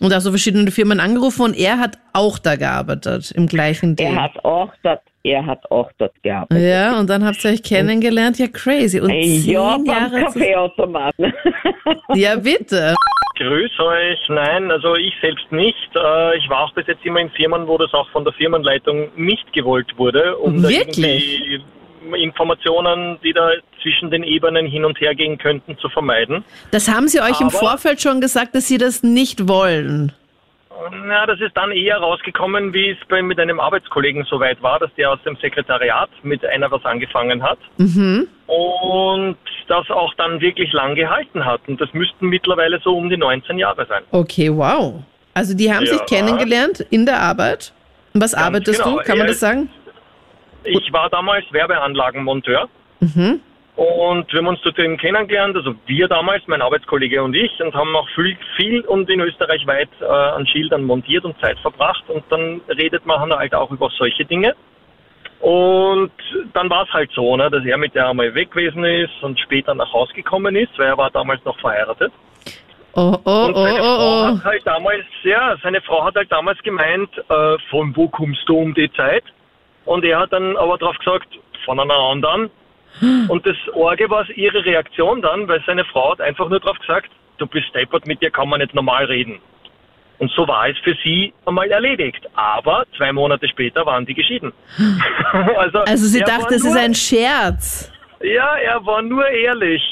Und 0.00 0.12
also 0.12 0.30
verschiedene 0.30 0.70
Firmen 0.72 0.98
angerufen 0.98 1.42
und 1.42 1.56
er 1.56 1.78
hat 1.78 1.98
auch 2.12 2.38
da 2.38 2.56
gearbeitet, 2.56 3.30
im 3.32 3.46
gleichen 3.46 3.94
Ding. 3.94 4.06
Er 4.08 4.22
hat 4.22 4.44
auch 4.44 4.72
dort, 4.82 5.02
er 5.22 5.44
hat 5.46 5.70
auch 5.70 5.92
dort 5.98 6.20
gearbeitet. 6.24 6.64
ja, 6.64 6.98
und 6.98 7.08
dann 7.08 7.24
habt 7.24 7.44
ihr 7.44 7.52
euch 7.52 7.62
kennengelernt. 7.62 8.36
Ja, 8.38 8.48
crazy. 8.48 8.98
Und 8.98 9.10
zehn 9.10 9.44
Ja, 9.44 9.76
beim 9.76 9.84
Jahre. 9.84 10.20
Kaffeeautomaten. 10.22 11.32
Ja, 12.14 12.34
bitte. 12.34 12.94
Grüß 13.40 13.70
euch. 13.80 14.18
Nein, 14.28 14.70
also 14.70 14.96
ich 14.96 15.14
selbst 15.22 15.50
nicht. 15.50 15.74
Äh, 15.96 16.36
Ich 16.36 16.46
war 16.50 16.64
auch 16.64 16.74
bis 16.74 16.86
jetzt 16.86 17.04
immer 17.06 17.20
in 17.20 17.30
Firmen, 17.30 17.66
wo 17.66 17.78
das 17.78 17.92
auch 17.94 18.08
von 18.10 18.22
der 18.24 18.34
Firmenleitung 18.34 19.08
nicht 19.16 19.50
gewollt 19.54 19.96
wurde, 19.96 20.36
um 20.36 20.62
Wirklich? 20.62 21.40
Informationen, 22.14 23.18
die 23.24 23.32
da 23.32 23.50
zwischen 23.82 24.10
den 24.10 24.24
Ebenen 24.24 24.66
hin 24.66 24.84
und 24.84 25.00
her 25.00 25.14
gehen 25.14 25.38
könnten, 25.38 25.78
zu 25.78 25.88
vermeiden. 25.88 26.44
Das 26.70 26.88
haben 26.88 27.08
sie 27.08 27.20
euch 27.20 27.40
im 27.40 27.46
Aber- 27.48 27.58
Vorfeld 27.58 28.00
schon 28.02 28.20
gesagt, 28.20 28.54
dass 28.54 28.68
sie 28.68 28.78
das 28.78 29.02
nicht 29.02 29.48
wollen. 29.48 30.12
Ja, 31.08 31.26
das 31.26 31.40
ist 31.40 31.56
dann 31.56 31.72
eher 31.72 31.98
rausgekommen, 31.98 32.72
wie 32.72 32.90
es 32.90 32.98
bei, 33.08 33.20
mit 33.22 33.38
einem 33.40 33.58
Arbeitskollegen 33.60 34.24
soweit 34.24 34.62
war, 34.62 34.78
dass 34.78 34.90
der 34.94 35.10
aus 35.12 35.18
dem 35.24 35.36
Sekretariat 35.36 36.08
mit 36.22 36.44
einer 36.46 36.70
was 36.70 36.84
angefangen 36.84 37.42
hat 37.42 37.58
Mhm. 37.76 38.28
und 38.46 39.36
das 39.68 39.90
auch 39.90 40.14
dann 40.14 40.40
wirklich 40.40 40.72
lang 40.72 40.94
gehalten 40.94 41.44
hat. 41.44 41.60
Und 41.66 41.80
das 41.80 41.92
müssten 41.92 42.28
mittlerweile 42.28 42.78
so 42.82 42.96
um 42.96 43.10
die 43.10 43.16
19 43.16 43.58
Jahre 43.58 43.84
sein. 43.86 44.02
Okay, 44.12 44.48
wow. 44.56 45.02
Also 45.34 45.56
die 45.56 45.72
haben 45.72 45.84
Ja. 45.86 45.92
sich 45.94 46.06
kennengelernt 46.06 46.80
in 46.90 47.04
der 47.04 47.20
Arbeit. 47.20 47.72
Und 48.14 48.22
was 48.22 48.32
Ganz 48.32 48.44
arbeitest 48.46 48.82
genau. 48.82 48.98
du? 48.98 49.02
Kann 49.02 49.18
man 49.18 49.26
Er 49.26 49.30
das 49.32 49.40
sagen? 49.40 49.68
Ich 50.64 50.92
war 50.92 51.10
damals 51.10 51.44
Werbeanlagenmonteur 51.52 52.68
Mhm. 53.00 53.40
Und 53.76 54.30
wir 54.32 54.38
haben 54.38 54.48
uns 54.48 54.60
dort 54.62 54.78
eben 54.78 54.98
kennengelernt, 54.98 55.56
also 55.56 55.74
wir 55.86 56.08
damals, 56.08 56.42
mein 56.46 56.60
Arbeitskollege 56.60 57.22
und 57.22 57.34
ich, 57.34 57.60
und 57.60 57.74
haben 57.74 57.94
auch 57.96 58.08
viel, 58.14 58.36
viel 58.56 58.80
und 58.82 59.08
in 59.08 59.20
Österreich 59.20 59.66
weit 59.66 59.88
äh, 60.00 60.04
an 60.04 60.46
Schildern 60.46 60.84
montiert 60.84 61.24
und 61.24 61.40
Zeit 61.40 61.58
verbracht. 61.60 62.04
Und 62.08 62.24
dann 62.30 62.60
redet 62.68 63.06
man 63.06 63.20
halt 63.30 63.54
auch 63.54 63.70
über 63.70 63.88
solche 63.96 64.24
Dinge. 64.24 64.54
Und 65.40 66.12
dann 66.52 66.68
war 66.68 66.84
es 66.84 66.92
halt 66.92 67.10
so, 67.12 67.34
ne, 67.36 67.50
dass 67.50 67.64
er 67.64 67.78
mit 67.78 67.94
der 67.94 68.10
einmal 68.10 68.34
weg 68.34 68.50
gewesen 68.50 68.84
ist 68.84 69.22
und 69.22 69.40
später 69.40 69.74
nach 69.74 69.90
Hause 69.90 70.12
gekommen 70.12 70.54
ist, 70.54 70.78
weil 70.78 70.88
er 70.88 70.98
war 70.98 71.10
damals 71.10 71.42
noch 71.44 71.58
verheiratet. 71.60 72.12
Oh, 72.92 73.16
oh, 73.24 73.44
Und 73.46 73.54
oh, 73.56 73.62
seine 73.62 73.80
oh, 73.80 73.84
Frau 73.84 74.20
oh. 74.20 74.26
hat 74.26 74.44
halt 74.44 74.66
damals, 74.66 75.04
ja, 75.22 75.56
seine 75.62 75.80
Frau 75.80 76.04
hat 76.04 76.16
halt 76.16 76.30
damals 76.30 76.58
gemeint, 76.62 77.08
äh, 77.28 77.56
von 77.70 77.96
wo 77.96 78.08
kommst 78.08 78.46
du 78.46 78.58
um 78.58 78.74
die 78.74 78.92
Zeit? 78.92 79.24
Und 79.86 80.04
er 80.04 80.18
hat 80.18 80.32
dann 80.32 80.56
aber 80.58 80.76
drauf 80.76 80.98
gesagt, 80.98 81.28
von 81.64 81.80
einer 81.80 81.94
anderen. 81.94 82.50
Und 83.00 83.46
das 83.46 83.56
Orge 83.72 84.10
war 84.10 84.28
ihre 84.30 84.64
Reaktion 84.64 85.22
dann, 85.22 85.48
weil 85.48 85.62
seine 85.66 85.84
Frau 85.84 86.12
hat 86.12 86.20
einfach 86.20 86.48
nur 86.48 86.60
drauf 86.60 86.78
gesagt, 86.78 87.10
du 87.38 87.46
bist 87.46 87.74
deppert, 87.74 88.06
mit 88.06 88.20
dir 88.20 88.30
kann 88.30 88.48
man 88.48 88.60
nicht 88.60 88.74
normal 88.74 89.06
reden. 89.06 89.40
Und 90.18 90.30
so 90.32 90.46
war 90.46 90.68
es 90.68 90.76
für 90.84 90.94
sie 91.02 91.32
einmal 91.46 91.70
erledigt. 91.70 92.26
Aber 92.34 92.84
zwei 92.96 93.10
Monate 93.10 93.48
später 93.48 93.86
waren 93.86 94.04
die 94.04 94.14
geschieden. 94.14 94.52
also, 95.56 95.78
Also 95.78 96.06
sie 96.06 96.20
dachte, 96.20 96.54
es 96.56 96.62
nur, 96.62 96.72
ist 96.72 96.78
ein 96.78 96.94
Scherz. 96.94 97.90
Ja, 98.20 98.56
er 98.56 98.84
war 98.84 99.00
nur 99.00 99.26
ehrlich. 99.26 99.82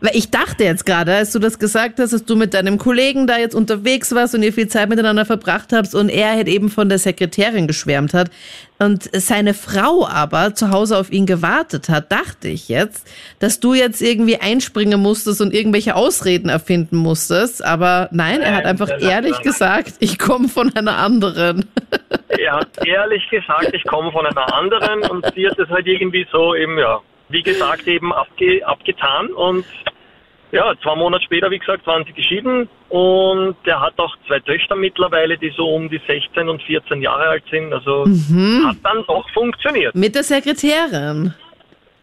Weil 0.00 0.14
ich 0.14 0.30
dachte 0.30 0.64
jetzt 0.64 0.86
gerade, 0.86 1.14
als 1.14 1.32
du 1.32 1.38
das 1.38 1.58
gesagt 1.58 1.98
hast, 1.98 2.12
dass 2.12 2.24
du 2.24 2.36
mit 2.36 2.54
deinem 2.54 2.78
Kollegen 2.78 3.26
da 3.26 3.38
jetzt 3.38 3.54
unterwegs 3.54 4.14
warst 4.14 4.34
und 4.34 4.42
ihr 4.42 4.52
viel 4.52 4.68
Zeit 4.68 4.88
miteinander 4.88 5.24
verbracht 5.24 5.72
habt 5.72 5.94
und 5.94 6.08
er 6.08 6.32
halt 6.32 6.48
eben 6.48 6.68
von 6.68 6.88
der 6.88 6.98
Sekretärin 6.98 7.66
geschwärmt 7.66 8.14
hat 8.14 8.30
und 8.78 9.08
seine 9.12 9.54
Frau 9.54 10.06
aber 10.06 10.54
zu 10.54 10.70
Hause 10.70 10.98
auf 10.98 11.12
ihn 11.12 11.26
gewartet 11.26 11.88
hat, 11.88 12.10
dachte 12.10 12.48
ich 12.48 12.68
jetzt, 12.68 13.08
dass 13.38 13.60
du 13.60 13.74
jetzt 13.74 14.02
irgendwie 14.02 14.36
einspringen 14.36 15.00
musstest 15.00 15.40
und 15.40 15.54
irgendwelche 15.54 15.94
Ausreden 15.94 16.48
erfinden 16.48 16.96
musstest. 16.96 17.64
Aber 17.64 18.08
nein, 18.10 18.40
er 18.40 18.56
hat 18.56 18.64
einfach 18.64 18.90
ehrlich 19.00 19.40
gesagt, 19.42 19.94
ich 20.00 20.18
komme 20.18 20.48
von 20.48 20.74
einer 20.74 20.96
anderen. 20.96 21.66
Er 22.28 22.56
hat 22.56 22.84
ehrlich 22.84 23.28
gesagt, 23.30 23.70
ich 23.72 23.84
komme 23.84 24.10
von 24.10 24.26
einer 24.26 24.52
anderen 24.52 25.02
und 25.08 25.24
sie 25.34 25.48
hat 25.48 25.58
es 25.58 25.68
halt 25.68 25.86
irgendwie 25.86 26.26
so 26.32 26.54
eben, 26.54 26.78
ja, 26.78 27.00
wie 27.28 27.42
gesagt, 27.42 27.86
eben 27.86 28.12
abge, 28.12 28.66
abgetan 28.66 29.28
und 29.28 29.64
ja, 30.52 30.72
zwei 30.82 30.94
Monate 30.94 31.24
später, 31.24 31.50
wie 31.50 31.58
gesagt, 31.58 31.84
waren 31.86 32.04
sie 32.04 32.12
geschieden 32.12 32.68
und 32.88 33.56
er 33.64 33.80
hat 33.80 33.98
auch 33.98 34.14
zwei 34.28 34.38
Töchter 34.38 34.76
mittlerweile, 34.76 35.36
die 35.36 35.52
so 35.56 35.68
um 35.74 35.90
die 35.90 36.00
16 36.06 36.48
und 36.48 36.62
14 36.62 37.02
Jahre 37.02 37.26
alt 37.28 37.42
sind. 37.50 37.72
Also 37.72 38.04
hat 38.64 38.76
dann 38.84 39.04
doch 39.08 39.28
funktioniert. 39.30 39.96
Mit 39.96 40.14
der 40.14 40.22
Sekretärin. 40.22 41.34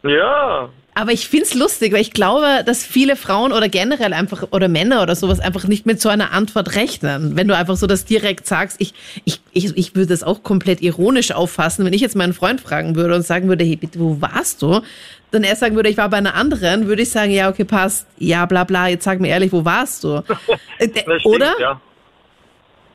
Ja, 0.02 0.68
Aber 0.94 1.12
ich 1.12 1.26
find's 1.26 1.54
lustig, 1.54 1.92
weil 1.94 2.02
ich 2.02 2.12
glaube, 2.12 2.62
dass 2.66 2.84
viele 2.84 3.16
Frauen 3.16 3.52
oder 3.52 3.68
generell 3.70 4.12
einfach 4.12 4.48
oder 4.50 4.68
Männer 4.68 5.02
oder 5.02 5.14
sowas 5.16 5.40
einfach 5.40 5.64
nicht 5.64 5.86
mit 5.86 6.02
so 6.02 6.10
einer 6.10 6.32
Antwort 6.32 6.74
rechnen. 6.74 7.34
Wenn 7.34 7.48
du 7.48 7.56
einfach 7.56 7.76
so 7.76 7.86
das 7.86 8.04
direkt 8.04 8.46
sagst, 8.46 8.78
ich, 8.78 8.92
ich, 9.24 9.40
ich, 9.52 9.74
ich 9.76 9.94
würde 9.94 10.08
das 10.08 10.22
auch 10.22 10.42
komplett 10.42 10.82
ironisch 10.82 11.32
auffassen, 11.32 11.86
wenn 11.86 11.94
ich 11.94 12.02
jetzt 12.02 12.14
meinen 12.14 12.34
Freund 12.34 12.60
fragen 12.60 12.94
würde 12.94 13.14
und 13.14 13.22
sagen 13.22 13.48
würde, 13.48 13.64
hey, 13.64 13.76
bitte, 13.76 14.00
wo 14.00 14.20
warst 14.20 14.60
du? 14.60 14.82
Dann 15.30 15.44
er 15.44 15.56
sagen 15.56 15.76
würde, 15.76 15.88
ich 15.88 15.96
war 15.96 16.10
bei 16.10 16.18
einer 16.18 16.34
anderen, 16.34 16.86
würde 16.86 17.00
ich 17.00 17.10
sagen, 17.10 17.30
ja, 17.30 17.48
okay, 17.48 17.64
passt, 17.64 18.06
ja, 18.18 18.44
bla 18.44 18.64
bla, 18.64 18.88
jetzt 18.88 19.04
sag 19.04 19.18
mir 19.18 19.28
ehrlich, 19.28 19.50
wo 19.50 19.64
warst 19.64 20.04
du? 20.04 20.22
Äh, 20.78 20.88
das 20.88 21.02
stimmt, 21.20 21.24
oder? 21.24 21.60
ja. 21.60 21.80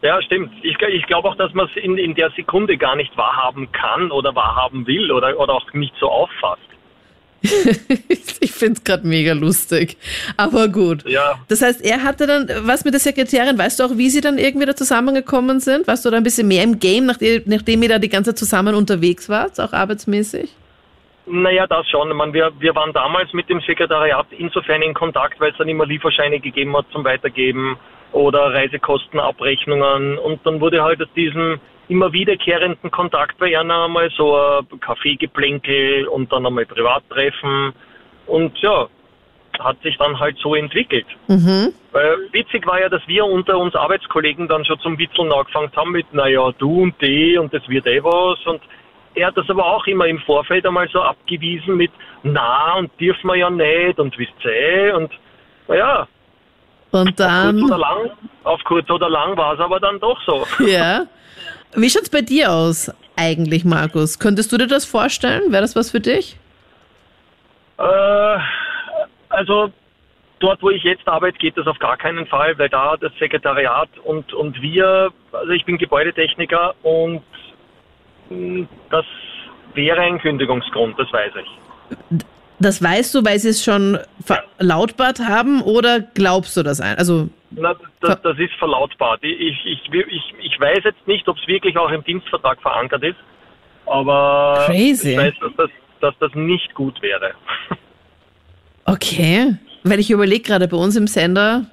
Ja, 0.03 0.21
stimmt. 0.21 0.51
Ich, 0.61 0.77
ich 0.79 1.07
glaube 1.07 1.27
auch, 1.27 1.35
dass 1.35 1.51
man 1.53 1.67
es 1.67 1.83
in, 1.83 1.97
in 1.97 2.13
der 2.13 2.29
Sekunde 2.35 2.77
gar 2.77 2.95
nicht 2.95 3.17
wahrhaben 3.17 3.71
kann 3.71 4.11
oder 4.11 4.35
wahrhaben 4.35 4.85
will 4.85 5.11
oder, 5.11 5.39
oder 5.39 5.53
auch 5.53 5.73
nicht 5.73 5.95
so 5.99 6.07
auffasst. 6.07 6.61
ich 8.39 8.51
find's 8.51 8.83
gerade 8.83 9.07
mega 9.07 9.33
lustig. 9.33 9.97
Aber 10.37 10.67
gut. 10.67 11.07
Ja. 11.07 11.39
Das 11.47 11.61
heißt, 11.61 11.83
er 11.85 12.03
hatte 12.03 12.27
dann 12.27 12.49
was 12.63 12.83
mit 12.83 12.93
der 12.93 12.99
Sekretärin. 12.99 13.57
Weißt 13.57 13.79
du 13.79 13.83
auch, 13.83 13.97
wie 13.97 14.09
sie 14.09 14.21
dann 14.21 14.37
irgendwie 14.37 14.65
da 14.65 14.75
zusammengekommen 14.75 15.59
sind? 15.59 15.87
Warst 15.87 16.05
du 16.05 16.09
da 16.09 16.17
ein 16.17 16.23
bisschen 16.23 16.47
mehr 16.47 16.63
im 16.63 16.79
Game, 16.79 17.05
nachdem, 17.05 17.43
nachdem 17.45 17.83
ihr 17.83 17.89
da 17.89 17.99
die 17.99 18.09
ganze 18.09 18.31
Zeit 18.31 18.39
zusammen 18.39 18.75
unterwegs 18.75 19.29
wart, 19.29 19.59
auch 19.59 19.73
arbeitsmäßig? 19.73 20.49
Naja, 21.29 21.67
das 21.67 21.87
schon. 21.89 22.09
Ich 22.09 22.15
meine, 22.15 22.33
wir, 22.33 22.51
wir 22.59 22.73
waren 22.73 22.93
damals 22.93 23.33
mit 23.33 23.49
dem 23.49 23.59
Sekretariat 23.61 24.27
insofern 24.31 24.81
in 24.81 24.93
Kontakt, 24.93 25.39
weil 25.39 25.51
es 25.51 25.57
dann 25.57 25.67
immer 25.67 25.85
Lieferscheine 25.85 26.39
gegeben 26.39 26.75
hat 26.75 26.85
zum 26.91 27.03
Weitergeben 27.03 27.77
oder 28.13 28.53
Reisekostenabrechnungen. 28.53 30.17
Und 30.17 30.45
dann 30.45 30.61
wurde 30.61 30.81
halt 30.81 31.01
aus 31.01 31.09
diesem 31.15 31.59
immer 31.89 32.11
wiederkehrenden 32.11 32.91
Kontakt 32.91 33.37
bei 33.37 33.57
einer 33.57 33.85
einmal 33.85 34.09
so 34.11 34.35
ein 34.35 34.79
Kaffeegeplänkel 34.79 36.07
und 36.07 36.31
dann 36.31 36.45
einmal 36.45 36.65
Privattreffen. 36.65 37.73
Und 38.25 38.57
ja, 38.59 38.87
hat 39.59 39.81
sich 39.81 39.97
dann 39.97 40.19
halt 40.19 40.37
so 40.39 40.55
entwickelt. 40.55 41.07
Mhm. 41.27 41.73
Weil 41.91 42.17
witzig 42.31 42.65
war 42.67 42.79
ja, 42.79 42.89
dass 42.89 43.01
wir 43.07 43.25
unter 43.25 43.57
uns 43.57 43.75
Arbeitskollegen 43.75 44.47
dann 44.47 44.65
schon 44.65 44.79
zum 44.79 44.97
Witzeln 44.97 45.31
angefangen 45.31 45.71
haben 45.75 45.91
mit, 45.91 46.13
naja, 46.13 46.51
du 46.57 46.83
und 46.83 47.01
die 47.01 47.37
und 47.37 47.53
das 47.53 47.67
wird 47.67 47.87
eh 47.87 48.03
was. 48.03 48.45
Und 48.45 48.61
er 49.15 49.27
hat 49.27 49.37
das 49.37 49.49
aber 49.49 49.65
auch 49.65 49.85
immer 49.87 50.05
im 50.05 50.19
Vorfeld 50.19 50.65
einmal 50.65 50.87
so 50.89 51.01
abgewiesen 51.01 51.75
mit, 51.75 51.91
na, 52.23 52.75
und 52.75 52.91
dürfen 52.99 53.27
wir 53.27 53.35
ja 53.35 53.49
nicht 53.49 53.99
und 53.99 54.17
wisst 54.17 54.33
ihr 54.43 54.51
eh. 54.51 54.91
Und 54.91 55.11
naja, 55.67 56.07
Und 56.91 57.17
kurz 57.17 57.21
oder 57.21 57.69
dann, 57.69 57.79
lang, 57.79 58.11
auf 58.43 58.63
kurz 58.63 58.89
oder 58.89 59.09
lang 59.09 59.35
war 59.37 59.53
es 59.53 59.59
aber 59.59 59.79
dann 59.79 59.99
doch 59.99 60.19
so. 60.25 60.45
ja. 60.65 61.01
Wie 61.75 61.89
schaut's 61.89 62.09
bei 62.09 62.21
dir 62.21 62.51
aus 62.51 62.91
eigentlich, 63.15 63.65
Markus? 63.65 64.19
Könntest 64.19 64.51
du 64.51 64.57
dir 64.57 64.67
das 64.67 64.85
vorstellen? 64.85 65.51
Wäre 65.51 65.61
das 65.61 65.75
was 65.75 65.91
für 65.91 65.99
dich? 65.99 66.37
Äh, 67.77 68.37
also 69.29 69.71
dort, 70.39 70.61
wo 70.61 70.69
ich 70.69 70.83
jetzt 70.83 71.07
arbeite, 71.07 71.37
geht 71.37 71.57
das 71.57 71.67
auf 71.67 71.79
gar 71.79 71.97
keinen 71.97 72.25
Fall, 72.27 72.57
weil 72.57 72.69
da 72.69 72.95
das 72.97 73.11
Sekretariat 73.19 73.89
und, 74.03 74.33
und 74.33 74.61
wir, 74.61 75.11
also 75.31 75.51
ich 75.51 75.65
bin 75.65 75.77
Gebäudetechniker 75.77 76.75
und 76.83 77.23
mh, 78.29 78.67
das 78.89 79.05
wäre 79.73 80.01
ein 80.01 80.19
Kündigungsgrund, 80.19 80.97
das 80.97 81.11
weiß 81.11 81.33
ich. 81.41 82.19
Das 82.59 82.81
weißt 82.81 83.13
du, 83.13 83.23
weil 83.23 83.37
sie 83.39 83.49
es 83.49 83.63
schon 83.63 83.99
verlautbart 84.25 85.19
haben 85.19 85.61
oder 85.61 85.99
glaubst 85.99 86.57
du 86.57 86.63
das 86.63 86.81
ein? 86.81 86.97
Also, 86.97 87.29
Na, 87.51 87.75
das, 88.01 88.19
das 88.21 88.37
ist 88.39 88.53
verlautbart. 88.57 89.19
Ich, 89.23 89.63
ich, 89.65 89.89
ich, 89.93 90.33
ich 90.41 90.59
weiß 90.59 90.79
jetzt 90.83 91.07
nicht, 91.07 91.27
ob 91.27 91.37
es 91.37 91.47
wirklich 91.47 91.77
auch 91.77 91.91
im 91.91 92.03
Dienstvertrag 92.03 92.59
verankert 92.61 93.03
ist, 93.03 93.17
aber 93.85 94.63
Crazy. 94.65 95.11
ich 95.11 95.17
weiß, 95.17 95.33
dass 95.39 95.51
das, 95.57 95.69
dass 96.01 96.15
das 96.19 96.35
nicht 96.35 96.73
gut 96.73 96.99
wäre. 97.01 97.33
okay. 98.85 99.55
Weil 99.83 99.99
ich 99.99 100.09
überlege 100.09 100.41
gerade, 100.41 100.67
bei 100.67 100.77
uns 100.77 100.95
im 100.95 101.07
Sender 101.07 101.67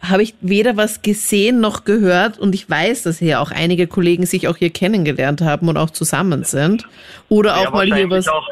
habe 0.00 0.22
ich 0.22 0.34
weder 0.40 0.76
was 0.76 1.02
gesehen 1.02 1.60
noch 1.60 1.84
gehört 1.84 2.38
und 2.38 2.54
ich 2.54 2.68
weiß, 2.68 3.02
dass 3.02 3.18
hier 3.18 3.40
auch 3.40 3.50
einige 3.50 3.86
Kollegen 3.86 4.26
sich 4.26 4.48
auch 4.48 4.56
hier 4.56 4.70
kennengelernt 4.70 5.40
haben 5.40 5.68
und 5.68 5.76
auch 5.76 5.90
zusammen 5.90 6.44
sind. 6.44 6.86
Oder 7.28 7.56
auch 7.56 7.72
Wäre 7.72 7.72
mal 7.72 7.94
hier 7.94 8.10
was. 8.10 8.28
Auch, 8.28 8.48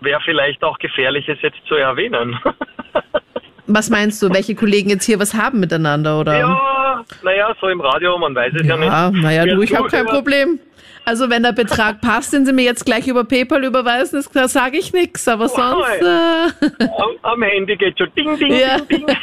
wäre 0.00 0.20
vielleicht 0.24 0.62
auch 0.62 0.78
gefährlich, 0.78 1.28
es 1.28 1.40
jetzt 1.42 1.58
zu 1.66 1.74
erwähnen. 1.74 2.38
Was 3.66 3.88
meinst 3.88 4.20
du, 4.22 4.32
welche 4.34 4.56
Kollegen 4.56 4.90
jetzt 4.90 5.04
hier 5.04 5.20
was 5.20 5.32
haben 5.32 5.60
miteinander, 5.60 6.18
oder? 6.18 6.36
ja, 6.36 7.04
naja, 7.22 7.54
so 7.60 7.68
im 7.68 7.80
Radio, 7.80 8.18
man 8.18 8.34
weiß 8.34 8.52
es 8.56 8.66
ja, 8.66 8.76
nicht. 8.76 8.88
Ja, 8.88 9.10
naja, 9.12 9.44
Ja, 9.44 9.54
du, 9.54 9.62
ich 9.62 9.72
habe 9.76 9.88
kein 9.88 10.06
Problem. 10.06 10.58
Also 11.04 11.30
wenn 11.30 11.44
der 11.44 11.52
Betrag 11.52 12.00
passt, 12.02 12.32
den 12.32 12.44
sie 12.44 12.52
mir 12.52 12.64
jetzt 12.64 12.84
gleich 12.84 13.06
über 13.06 13.22
PayPal 13.22 13.62
überweisen, 13.64 14.24
da 14.34 14.48
sage 14.48 14.76
ich 14.78 14.92
nichts. 14.92 15.28
Aber 15.28 15.48
sonst. 15.48 16.02
Äh, 16.02 16.84
Am, 16.98 17.10
am 17.22 17.42
Handy 17.42 17.76
geht 17.76 17.96
schon 17.96 18.12
ding, 18.16 18.36
ding, 18.38 18.52
Ja. 18.58 18.78
ding, 18.78 19.06
ding. 19.06 19.16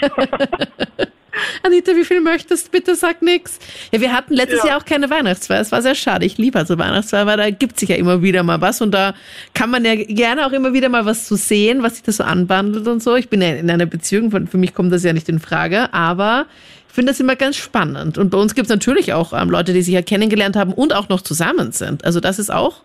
Anita, 1.63 1.95
wie 1.95 2.03
viel 2.05 2.21
möchtest? 2.21 2.71
Bitte 2.71 2.95
sag 2.95 3.21
nix. 3.21 3.59
Ja, 3.91 4.01
wir 4.01 4.13
hatten 4.13 4.33
letztes 4.33 4.59
Ja. 4.63 4.69
Jahr 4.69 4.77
auch 4.79 4.85
keine 4.85 5.09
Weihnachtsfeier. 5.09 5.61
Es 5.61 5.71
war 5.71 5.81
sehr 5.81 5.95
schade. 5.95 6.25
Ich 6.25 6.37
liebe 6.37 6.57
also 6.59 6.77
Weihnachtsfeier, 6.77 7.25
weil 7.25 7.37
da 7.37 7.49
gibt 7.49 7.79
sich 7.79 7.89
ja 7.89 7.95
immer 7.95 8.21
wieder 8.21 8.43
mal 8.43 8.61
was 8.61 8.81
und 8.81 8.91
da 8.91 9.13
kann 9.53 9.69
man 9.69 9.85
ja 9.85 9.95
gerne 9.95 10.45
auch 10.45 10.51
immer 10.51 10.73
wieder 10.73 10.89
mal 10.89 11.05
was 11.05 11.25
zu 11.25 11.35
sehen, 11.35 11.83
was 11.83 11.95
sich 11.95 12.03
da 12.03 12.11
so 12.11 12.23
anbandelt 12.23 12.87
und 12.87 13.01
so. 13.01 13.15
Ich 13.15 13.29
bin 13.29 13.41
ja 13.41 13.49
in 13.49 13.69
einer 13.69 13.85
Beziehung, 13.85 14.31
für 14.31 14.57
mich 14.57 14.73
kommt 14.73 14.91
das 14.91 15.03
ja 15.03 15.13
nicht 15.13 15.29
in 15.29 15.39
Frage, 15.39 15.93
aber 15.93 16.45
ich 16.89 16.93
finde 16.95 17.11
das 17.11 17.19
immer 17.19 17.35
ganz 17.35 17.55
spannend. 17.57 18.17
Und 18.17 18.29
bei 18.31 18.37
uns 18.37 18.55
gibt 18.55 18.65
es 18.65 18.69
natürlich 18.69 19.13
auch 19.13 19.33
ähm, 19.33 19.49
Leute, 19.49 19.73
die 19.73 19.81
sich 19.83 19.93
ja 19.93 20.01
kennengelernt 20.01 20.55
haben 20.55 20.73
und 20.73 20.93
auch 20.93 21.09
noch 21.09 21.21
zusammen 21.21 21.71
sind. 21.71 22.03
Also 22.05 22.19
das 22.19 22.39
ist 22.39 22.51
auch 22.51 22.81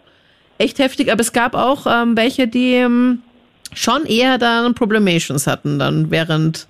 echt 0.58 0.78
heftig, 0.78 1.10
aber 1.10 1.20
es 1.22 1.32
gab 1.32 1.54
auch 1.54 1.86
ähm, 1.88 2.16
welche, 2.16 2.46
die 2.46 2.74
ähm, 2.74 3.22
schon 3.72 4.04
eher 4.04 4.36
dann 4.38 4.74
Problemations 4.74 5.46
hatten 5.46 5.78
dann 5.78 6.10
während 6.10 6.66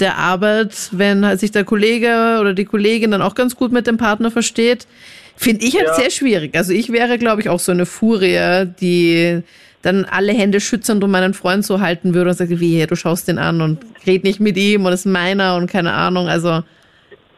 der 0.00 0.18
Arbeit, 0.18 0.88
wenn 0.92 1.36
sich 1.38 1.50
der 1.52 1.64
Kollege 1.64 2.38
oder 2.40 2.54
die 2.54 2.64
Kollegin 2.64 3.10
dann 3.10 3.22
auch 3.22 3.34
ganz 3.34 3.56
gut 3.56 3.72
mit 3.72 3.86
dem 3.86 3.96
Partner 3.96 4.30
versteht, 4.30 4.86
finde 5.36 5.64
ich 5.64 5.76
halt 5.76 5.86
Ja. 5.88 5.94
sehr 5.94 6.10
schwierig. 6.10 6.56
Also 6.56 6.72
ich 6.72 6.90
wäre, 6.92 7.18
glaube 7.18 7.40
ich, 7.40 7.48
auch 7.48 7.60
so 7.60 7.72
eine 7.72 7.86
Furie, 7.86 8.66
die 8.80 9.42
dann 9.82 10.04
alle 10.04 10.32
Hände 10.32 10.60
schützend 10.60 11.04
um 11.04 11.10
meinen 11.10 11.32
Freund 11.34 11.64
so 11.64 11.80
halten 11.80 12.14
würde 12.14 12.30
und 12.30 12.36
sagt, 12.36 12.50
wie, 12.58 12.86
du 12.86 12.96
schaust 12.96 13.28
den 13.28 13.38
an 13.38 13.60
und 13.60 13.78
red 14.06 14.24
nicht 14.24 14.40
mit 14.40 14.56
ihm 14.56 14.84
und 14.84 14.92
ist 14.92 15.06
meiner 15.06 15.56
und 15.56 15.70
keine 15.70 15.92
Ahnung. 15.92 16.28
Also 16.28 16.62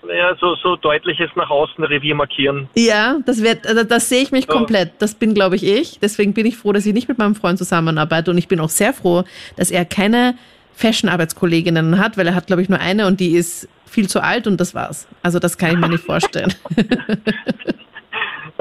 ja, 0.09 0.35
so, 0.41 0.55
so 0.63 0.77
deutliches 0.77 1.29
nach 1.37 1.51
außen 1.51 1.85
Revier 1.85 2.15
markieren. 2.15 2.69
Ja, 2.75 3.19
das 3.27 3.43
wird, 3.43 3.67
also 3.67 3.83
das 3.85 4.09
sehe 4.09 4.23
ich 4.23 4.33
mich 4.33 4.47
Ja. 4.47 4.53
komplett. 4.55 4.93
Das 5.01 5.15
bin, 5.15 5.35
glaube 5.35 5.57
ich, 5.57 5.65
ich. 5.67 5.99
Deswegen 6.01 6.33
bin 6.33 6.47
ich 6.47 6.57
froh, 6.57 6.73
dass 6.73 6.87
ich 6.87 6.95
nicht 6.95 7.09
mit 7.09 7.19
meinem 7.19 7.35
Freund 7.35 7.59
zusammenarbeite 7.59 8.31
und 8.31 8.39
ich 8.39 8.49
bin 8.49 8.61
auch 8.61 8.71
sehr 8.71 8.95
froh, 8.95 9.25
dass 9.57 9.71
er 9.71 9.85
keine 9.85 10.35
Fashion-Arbeitskolleginnen 10.79 11.99
hat, 11.99 12.17
weil 12.17 12.29
er 12.29 12.35
hat, 12.37 12.47
glaube 12.47 12.63
ich, 12.63 12.69
nur 12.69 12.79
eine 12.79 13.07
und 13.07 13.19
die 13.19 13.33
ist 13.33 13.69
viel 13.85 14.09
zu 14.09 14.23
alt 14.23 14.47
und 14.47 14.61
das 14.61 14.75
war's. 14.75 15.09
Also 15.23 15.41
das 15.41 15.59
kann 15.59 15.73
ich 15.73 15.77
mir 15.79 15.89
nicht 15.89 16.05
vorstellen. 16.05 16.55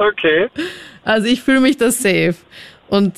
Okay. 0.00 0.48
Also 1.04 1.26
ich 1.26 1.42
fühle 1.42 1.58
mich 1.58 1.76
da 1.76 1.90
safe. 1.90 2.36
Und 2.88 3.14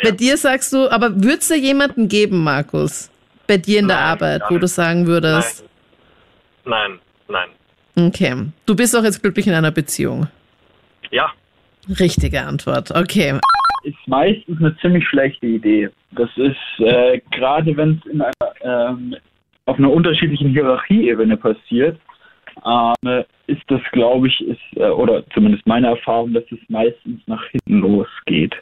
bei 0.00 0.12
dir 0.12 0.36
sagst 0.36 0.72
du, 0.72 0.88
aber 0.88 1.20
würdest 1.20 1.50
du 1.50 1.56
jemanden 1.56 2.06
geben, 2.06 2.44
Markus? 2.44 3.10
Bei 3.48 3.56
dir 3.56 3.80
in 3.80 3.88
der 3.88 3.96
Nein, 3.96 4.06
Arbeit, 4.06 4.40
gar 4.42 4.50
wo 4.52 4.58
du 4.58 4.68
sagen 4.68 5.08
würdest, 5.08 5.64
Nein, 6.64 7.00
nein. 7.26 7.48
okay, 7.96 8.36
du 8.66 8.76
bist 8.76 8.94
auch 8.96 9.02
jetzt 9.02 9.20
glücklich 9.20 9.48
in 9.48 9.54
einer 9.54 9.72
Beziehung. 9.72 10.28
Ja, 11.10 11.32
Richtige 12.00 12.42
Antwort, 12.42 12.90
okay. 12.92 13.38
ist 13.84 13.96
meistens 14.06 14.58
eine 14.60 14.76
ziemlich 14.78 15.06
schlechte 15.08 15.46
Idee. 15.46 15.88
Das 16.12 16.28
ist 16.36 16.56
äh, 16.86 17.20
gerade 17.30 17.76
wenn 17.76 18.00
es 18.04 18.12
in 18.12 18.20
einer 18.22 18.90
ähm, 18.90 19.16
auf 19.66 19.78
einer 19.78 19.90
unterschiedlichen 19.90 20.50
Hierarchieebene 20.50 21.36
passiert, 21.36 21.98
ähm, 22.66 23.24
ist 23.46 23.62
das, 23.68 23.80
glaube 23.92 24.28
ich, 24.28 24.40
ist 24.46 24.60
äh, 24.76 24.84
oder 24.88 25.24
zumindest 25.30 25.66
meine 25.66 25.88
Erfahrung, 25.88 26.32
dass 26.34 26.44
es 26.50 26.58
meistens 26.68 27.20
nach 27.26 27.42
hinten 27.50 27.80
losgeht. 27.80 28.54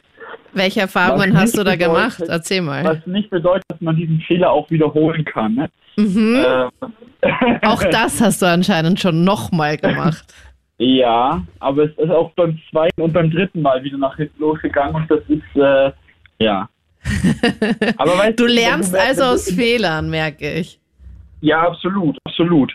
Welche 0.53 0.81
Erfahrungen 0.81 1.37
hast 1.37 1.57
du 1.57 1.63
da 1.63 1.71
nicht 1.71 1.83
gemacht? 1.85 2.17
bedeutet- 2.19 2.29
Erzähl 2.29 2.61
mal. 2.61 2.83
Was 2.83 3.05
nicht 3.05 3.29
bedeutet, 3.29 3.63
dass 3.69 3.81
man 3.81 3.95
diesen 3.95 4.19
Fehler 4.21 4.51
auch 4.51 4.69
wiederholen 4.69 5.25
kann. 5.25 5.55
Ne? 5.55 5.69
Mhm. 5.97 6.43
Ähm, 6.45 7.59
Auch 7.63 7.83
das 7.83 8.21
hast 8.21 8.41
du 8.41 8.45
anscheinend 8.47 8.99
schon 8.99 9.23
nochmal 9.23 9.77
gemacht. 9.77 10.23
Ja, 10.83 11.43
aber 11.59 11.83
es 11.83 11.91
ist 11.95 12.09
auch 12.09 12.31
beim 12.31 12.57
zweiten 12.71 13.01
und 13.01 13.13
beim 13.13 13.29
dritten 13.29 13.61
Mal 13.61 13.83
wieder 13.83 13.99
nach 13.99 14.15
hinten 14.15 14.39
losgegangen 14.39 14.95
und 14.95 15.11
das 15.11 15.19
ist 15.27 15.55
äh, 15.55 15.91
ja. 16.39 16.67
Aber 17.97 18.17
weißt 18.17 18.39
Du 18.39 18.47
lernst 18.47 18.95
also 18.95 19.23
aus 19.25 19.51
Fehlern, 19.51 20.09
merke 20.09 20.51
ich. 20.53 20.79
Ja, 21.41 21.67
absolut, 21.67 22.17
absolut. 22.25 22.73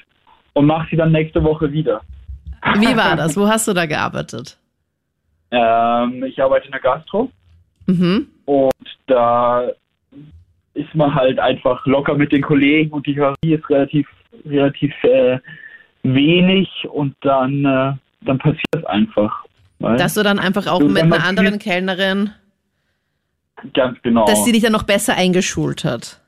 Und 0.53 0.67
mach 0.67 0.89
sie 0.89 0.95
dann 0.97 1.11
nächste 1.11 1.43
Woche 1.43 1.73
wieder. 1.73 2.01
Wie 2.79 2.97
war 2.97 3.17
das? 3.17 3.37
Wo 3.37 3.49
hast 3.49 3.67
du 3.67 3.73
da 3.73 3.87
gearbeitet? 3.87 4.57
Ähm, 5.51 6.23
ich 6.25 6.41
arbeite 6.41 6.67
in 6.67 6.73
der 6.73 6.81
Gastro 6.81 7.31
Mhm. 7.89 8.29
und 8.45 8.73
da 9.09 9.69
ist 10.75 10.95
man 10.95 11.13
halt 11.13 11.41
einfach 11.41 11.85
locker 11.87 12.15
mit 12.15 12.31
den 12.31 12.43
Kollegen 12.43 12.91
und 12.91 13.05
die 13.07 13.15
Hierarchie 13.15 13.55
ist 13.55 13.69
relativ, 13.71 14.09
relativ 14.45 14.93
äh, 15.03 15.39
wenig 16.15 16.69
und 16.91 17.15
dann, 17.23 17.65
äh, 17.65 17.93
dann 18.25 18.39
passiert 18.39 18.65
es 18.73 18.85
einfach. 18.85 19.45
Dass 19.79 20.15
du 20.15 20.23
dann 20.23 20.39
einfach 20.39 20.67
auch 20.67 20.81
mit 20.81 21.03
einer 21.03 21.25
anderen 21.25 21.59
Kellnerin, 21.59 22.31
Ganz 23.75 23.99
genau. 24.03 24.25
dass 24.27 24.45
sie 24.45 24.53
dich 24.53 24.63
dann 24.63 24.73
noch 24.73 24.85
besser 24.85 25.15
eingeschult 25.17 25.85
hat. 25.85 26.21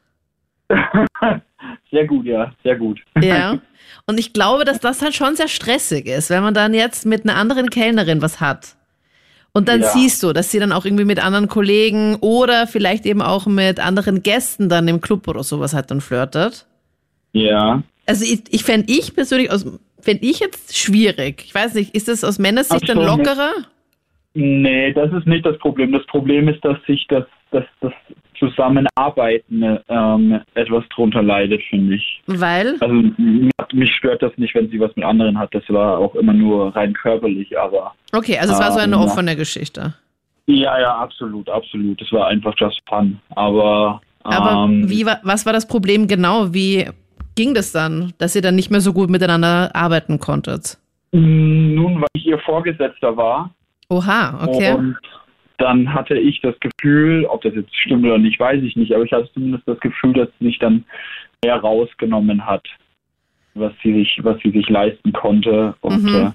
sehr 1.90 2.06
gut, 2.06 2.26
ja, 2.26 2.52
sehr 2.62 2.76
gut. 2.76 3.00
Ja. 3.20 3.58
Und 4.06 4.18
ich 4.18 4.32
glaube, 4.32 4.64
dass 4.64 4.80
das 4.80 5.02
halt 5.02 5.14
schon 5.14 5.36
sehr 5.36 5.48
stressig 5.48 6.06
ist, 6.06 6.30
wenn 6.30 6.42
man 6.42 6.54
dann 6.54 6.72
jetzt 6.72 7.04
mit 7.04 7.24
einer 7.24 7.36
anderen 7.36 7.68
Kellnerin 7.70 8.22
was 8.22 8.40
hat. 8.40 8.74
Und 9.52 9.68
dann 9.68 9.80
Ja. 9.80 9.88
siehst 9.88 10.22
du, 10.22 10.32
dass 10.32 10.50
sie 10.50 10.58
dann 10.58 10.72
auch 10.72 10.84
irgendwie 10.84 11.04
mit 11.04 11.22
anderen 11.22 11.48
Kollegen 11.48 12.16
oder 12.16 12.66
vielleicht 12.66 13.06
eben 13.06 13.20
auch 13.22 13.46
mit 13.46 13.80
anderen 13.80 14.22
Gästen 14.22 14.68
dann 14.68 14.88
im 14.88 15.00
Club 15.00 15.26
oder 15.28 15.42
sowas 15.42 15.74
halt 15.74 15.90
dann 15.90 16.00
flirtet. 16.00 16.66
Ja. 17.32 17.82
Also 18.08 18.24
ich, 18.24 18.42
ich 18.50 18.64
fände 18.64 18.90
ich 18.90 19.14
persönlich 19.14 19.50
fände 20.00 20.24
ich 20.24 20.40
jetzt 20.40 20.76
schwierig. 20.76 21.44
Ich 21.46 21.54
weiß 21.54 21.74
nicht, 21.74 21.94
ist 21.94 22.08
das 22.08 22.24
aus 22.24 22.38
Männersicht 22.38 22.88
dann 22.88 22.98
Absolut. 22.98 23.26
lockerer? 23.26 23.50
Nee, 24.34 24.92
das 24.92 25.12
ist 25.12 25.26
nicht 25.26 25.44
das 25.44 25.58
Problem. 25.58 25.92
Das 25.92 26.06
Problem 26.06 26.48
ist, 26.48 26.64
dass 26.64 26.78
sich 26.86 27.06
das, 27.08 27.24
das, 27.50 27.64
das 27.80 27.92
Zusammenarbeiten 28.38 29.78
ähm, 29.88 30.40
etwas 30.54 30.84
drunter 30.94 31.22
leidet, 31.22 31.60
finde 31.68 31.96
ich. 31.96 32.22
Weil? 32.26 32.76
Also 32.80 32.94
mich- 33.72 33.92
stört 33.94 34.22
das 34.22 34.32
nicht, 34.36 34.54
wenn 34.54 34.70
sie 34.70 34.78
was 34.80 34.94
mit 34.96 35.04
anderen 35.04 35.38
hat. 35.38 35.52
Das 35.54 35.64
war 35.68 35.98
auch 35.98 36.14
immer 36.14 36.32
nur 36.32 36.74
rein 36.76 36.92
körperlich, 36.94 37.58
aber 37.58 37.94
Okay, 38.12 38.38
also 38.38 38.52
es 38.54 38.60
war 38.60 38.72
so 38.72 38.78
eine 38.78 38.94
Ähm, 38.96 39.02
offene 39.02 39.34
Geschichte. 39.36 39.94
ja, 40.46 40.80
ja, 40.80 40.96
absolut, 40.96 41.48
absolut. 41.50 42.00
Es 42.00 42.12
war 42.12 42.28
einfach 42.28 42.54
just 42.56 42.80
fun. 42.88 43.18
Aber, 43.30 44.00
Aber 44.22 44.64
ähm, 44.64 44.88
wie 44.88 45.04
was 45.04 45.44
war 45.44 45.52
das 45.52 45.66
Problem 45.66 46.06
genau? 46.06 46.54
Wie 46.54 46.86
ging 47.38 47.54
das 47.54 47.70
dann, 47.70 48.12
dass 48.18 48.34
ihr 48.34 48.42
dann 48.42 48.56
nicht 48.56 48.70
mehr 48.72 48.80
so 48.80 48.92
gut 48.92 49.10
miteinander 49.10 49.70
arbeiten 49.74 50.18
konntet? 50.18 50.76
nun, 51.12 52.00
weil 52.02 52.08
ich 52.14 52.26
ihr 52.26 52.38
Vorgesetzter 52.40 53.16
war 53.16 53.50
Oha, 53.88 54.44
okay. 54.46 54.74
und 54.74 54.96
dann 55.56 55.94
hatte 55.94 56.18
ich 56.18 56.40
das 56.42 56.54
Gefühl, 56.60 57.24
ob 57.24 57.40
das 57.42 57.54
jetzt 57.54 57.74
stimmt 57.74 58.04
oder 58.04 58.18
nicht, 58.18 58.38
weiß 58.38 58.62
ich 58.62 58.76
nicht, 58.76 58.92
aber 58.92 59.04
ich 59.04 59.12
hatte 59.12 59.30
zumindest 59.32 59.66
das 59.66 59.80
Gefühl, 59.80 60.12
dass 60.12 60.28
sie 60.38 60.46
sich 60.46 60.58
dann 60.58 60.84
mehr 61.42 61.56
rausgenommen 61.56 62.44
hat, 62.44 62.66
was 63.54 63.72
sie 63.82 63.94
sich, 63.94 64.20
was 64.22 64.36
sie 64.42 64.50
sich 64.50 64.68
leisten 64.68 65.12
konnte. 65.12 65.74
Und 65.80 66.02
Mhm. 66.02 66.14
äh, 66.14 66.30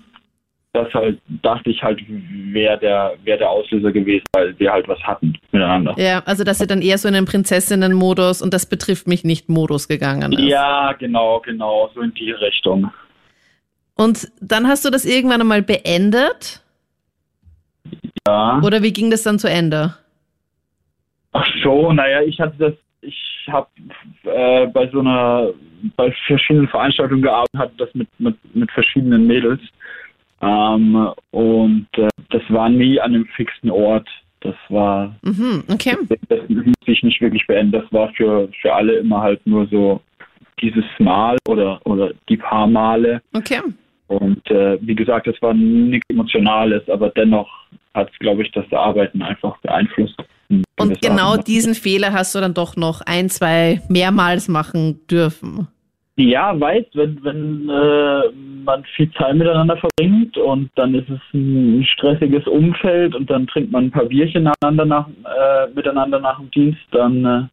das 0.74 0.92
halt, 0.94 1.20
dachte 1.28 1.70
ich 1.70 1.82
halt, 1.84 2.02
wäre 2.08 2.80
der, 2.80 3.14
wäre 3.24 3.38
der 3.38 3.50
Auslöser 3.50 3.92
gewesen, 3.92 4.26
weil 4.34 4.58
wir 4.60 4.72
halt 4.72 4.88
was 4.88 5.00
hatten 5.04 5.38
miteinander. 5.52 5.94
Ja, 5.98 6.24
also 6.26 6.44
dass 6.44 6.60
ihr 6.62 6.68
dann 6.68 6.82
eher 6.82 6.98
so 6.98 7.08
in 7.08 7.14
den 7.14 7.26
Prinzessinnen-Modus 7.26 8.42
und 8.42 8.54
das 8.54 8.66
betrifft 8.66 9.08
mich 9.08 9.24
nicht 9.24 9.50
Modus 9.50 9.88
gegangen 9.88 10.34
ist. 10.34 10.42
Ja, 10.42 10.94
genau, 10.94 11.40
genau, 11.42 11.92
so 11.94 12.02
in 12.02 12.14
die 12.16 12.32
Richtung. 12.32 12.92
Und 13.96 14.32
dann 14.42 14.68
hast 14.68 14.84
du 14.84 14.90
das 14.90 15.06
irgendwann 15.06 15.42
einmal 15.42 15.62
beendet? 15.62 16.64
Ja. 18.28 18.60
Oder 18.64 18.82
wie 18.82 18.94
ging 18.94 19.12
das 19.12 19.22
dann 19.22 19.38
zu 19.38 19.48
Ende? 19.48 19.94
Ach 21.34 21.48
so, 21.64 21.94
naja, 21.94 22.22
ich 22.22 22.40
hatte 22.40 22.56
das, 22.58 22.74
ich 23.02 23.16
habe 23.48 23.68
äh, 24.24 24.66
bei 24.68 24.90
so 24.90 25.02
einer, 25.02 25.50
bei 25.96 26.12
verschiedenen 26.26 26.68
Veranstaltungen 26.68 27.22
gearbeitet, 27.22 27.60
hatte 27.60 27.74
das 27.78 27.94
mit, 27.94 28.08
mit, 28.20 28.56
mit 28.56 28.72
verschiedenen 28.72 29.28
Mädels. 29.28 29.62
Ähm, 30.44 31.10
und 31.32 31.88
äh, 31.98 32.10
das 32.30 32.42
war 32.50 32.70
nie 32.70 33.00
an 33.00 33.14
einem 33.14 33.26
fixen 33.36 33.70
Ort. 33.70 34.08
Das 34.42 34.56
war, 34.68 35.16
Mhm, 35.22 35.64
okay. 35.72 35.96
das 36.28 36.40
ließ 36.50 36.74
sich 36.86 37.02
nicht 37.04 37.22
wirklich 37.22 37.48
beenden. 37.48 37.72
Das 37.72 37.92
war 37.94 38.10
für, 38.14 38.50
für 38.62 38.74
alle 38.74 38.96
immer 38.96 39.22
halt 39.22 39.46
nur 39.48 39.68
so 39.68 40.02
dieses 40.62 40.84
Mal 41.00 41.38
oder, 41.48 41.80
oder 41.86 42.12
die 42.28 42.38
paar 42.38 42.68
Male. 42.68 43.22
Okay. 43.34 43.62
Und 44.08 44.46
äh, 44.52 44.78
wie 44.82 44.96
gesagt, 44.96 45.28
das 45.28 45.42
war 45.42 45.54
nichts 45.54 46.10
Emotionales, 46.10 46.88
aber 46.90 47.10
dennoch 47.10 47.50
hat 47.94 48.10
es, 48.12 48.20
glaube 48.20 48.44
ich, 48.44 48.52
das 48.52 48.66
Arbeiten 48.72 49.22
einfach 49.22 49.58
beeinflusst. 49.60 50.16
in 50.50 50.64
Und 50.80 51.02
genau 51.02 51.38
diesen 51.38 51.74
Fehler 51.74 52.12
hast 52.12 52.36
du 52.36 52.40
dann 52.40 52.54
doch 52.54 52.76
noch 52.76 53.02
ein, 53.02 53.30
zwei 53.30 53.82
mehrmals 53.88 54.48
machen 54.50 55.00
dürfen. 55.08 55.68
Ja, 56.16 56.60
weiß, 56.60 56.86
wenn, 56.94 57.24
wenn 57.24 57.70
äh, 57.70 58.32
man 58.64 58.84
viel 58.96 59.12
Zeit 59.14 59.36
miteinander 59.36 59.78
verbringt 59.78 60.38
und 60.38 60.70
dann 60.76 60.94
ist 60.94 61.10
es 61.10 61.20
ein 61.34 61.84
stressiges 61.86 62.46
Umfeld 62.48 63.16
und 63.16 63.30
dann 63.32 63.48
trinkt 63.48 63.72
man 63.72 63.86
ein 63.86 63.92
paar 63.92 64.06
Bierchen 64.06 64.44
nach, 64.44 64.54
äh, 64.62 65.68
miteinander 65.74 66.20
nach 66.20 66.38
dem 66.38 66.52
Dienst, 66.52 66.82
dann 66.92 67.26
äh, 67.26 67.44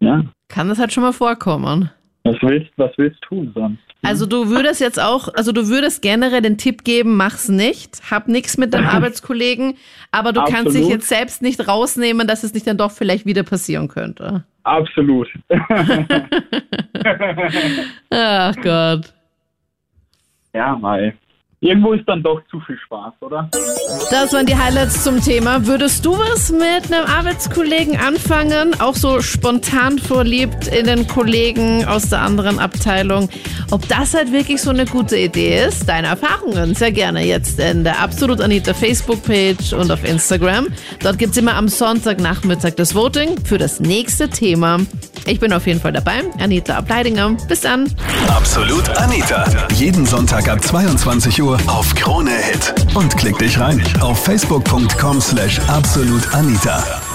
ja, 0.00 0.24
Kann 0.48 0.68
das 0.68 0.78
halt 0.78 0.92
schon 0.92 1.02
mal 1.02 1.12
vorkommen. 1.12 1.90
Was 2.26 2.36
willst, 2.42 2.70
was 2.76 2.90
willst 2.96 3.20
tun 3.22 3.52
sonst? 3.54 3.78
Also 4.02 4.26
du 4.26 4.48
würdest 4.48 4.80
jetzt 4.80 5.00
auch, 5.00 5.28
also 5.34 5.52
du 5.52 5.68
würdest 5.68 6.02
generell 6.02 6.42
den 6.42 6.58
Tipp 6.58 6.84
geben, 6.84 7.16
mach's 7.16 7.48
nicht, 7.48 8.10
hab 8.10 8.28
nichts 8.28 8.58
mit 8.58 8.74
deinem 8.74 8.86
Arbeitskollegen, 8.88 9.76
aber 10.12 10.32
du 10.32 10.40
kannst 10.42 10.74
dich 10.74 10.82
Absolut. 10.82 10.90
jetzt 10.90 11.08
selbst 11.08 11.42
nicht 11.42 11.66
rausnehmen, 11.66 12.26
dass 12.26 12.44
es 12.44 12.54
nicht 12.54 12.66
dann 12.66 12.78
doch 12.78 12.90
vielleicht 12.90 13.26
wieder 13.26 13.42
passieren 13.42 13.88
könnte. 13.88 14.44
Absolut. 14.64 15.28
Ach 18.10 18.56
Gott. 18.56 19.12
ja, 20.54 20.76
Mai. 20.76 21.14
Irgendwo 21.66 21.94
ist 21.94 22.04
dann 22.06 22.22
doch 22.22 22.40
zu 22.48 22.60
viel 22.60 22.78
Spaß, 22.78 23.14
oder? 23.22 23.50
Das 24.12 24.32
waren 24.32 24.46
die 24.46 24.54
Highlights 24.54 25.02
zum 25.02 25.20
Thema. 25.20 25.66
Würdest 25.66 26.06
du 26.06 26.16
was 26.16 26.52
mit 26.52 26.92
einem 26.92 27.04
Arbeitskollegen 27.06 27.96
anfangen? 27.96 28.80
Auch 28.80 28.94
so 28.94 29.20
spontan 29.20 29.98
vorliebt 29.98 30.68
in 30.68 30.86
den 30.86 31.08
Kollegen 31.08 31.84
aus 31.84 32.10
der 32.10 32.20
anderen 32.20 32.60
Abteilung? 32.60 33.28
Ob 33.72 33.88
das 33.88 34.14
halt 34.14 34.30
wirklich 34.30 34.62
so 34.62 34.70
eine 34.70 34.84
gute 34.84 35.18
Idee 35.18 35.64
ist? 35.66 35.88
Deine 35.88 36.06
Erfahrungen 36.06 36.76
sehr 36.76 36.92
gerne 36.92 37.24
jetzt 37.24 37.58
in 37.58 37.82
der 37.82 38.00
Absolut 38.00 38.40
Anita 38.40 38.72
Facebook-Page 38.72 39.72
und 39.72 39.90
auf 39.90 40.04
Instagram. 40.04 40.68
Dort 41.02 41.18
gibt's 41.18 41.36
immer 41.36 41.56
am 41.56 41.66
Sonntagnachmittag 41.66 42.74
das 42.76 42.94
Voting 42.94 43.44
für 43.44 43.58
das 43.58 43.80
nächste 43.80 44.28
Thema. 44.28 44.78
Ich 45.26 45.40
bin 45.40 45.52
auf 45.52 45.66
jeden 45.66 45.80
Fall 45.80 45.92
dabei. 45.92 46.22
Anita 46.38 46.76
Ableidinger. 46.76 47.36
Bis 47.48 47.62
dann. 47.62 47.92
Absolut 48.28 48.88
Anita. 48.96 49.44
Jeden 49.74 50.06
Sonntag 50.06 50.48
ab 50.48 50.62
22 50.62 51.42
Uhr 51.42 51.55
auf 51.66 51.94
Krone 51.94 52.30
Hit. 52.30 52.74
Und 52.94 53.16
klick 53.16 53.38
dich 53.38 53.58
rein 53.58 53.82
auf 54.00 54.18
facebook.com 54.24 55.20
slash 55.20 55.60
absolutanita. 55.68 57.05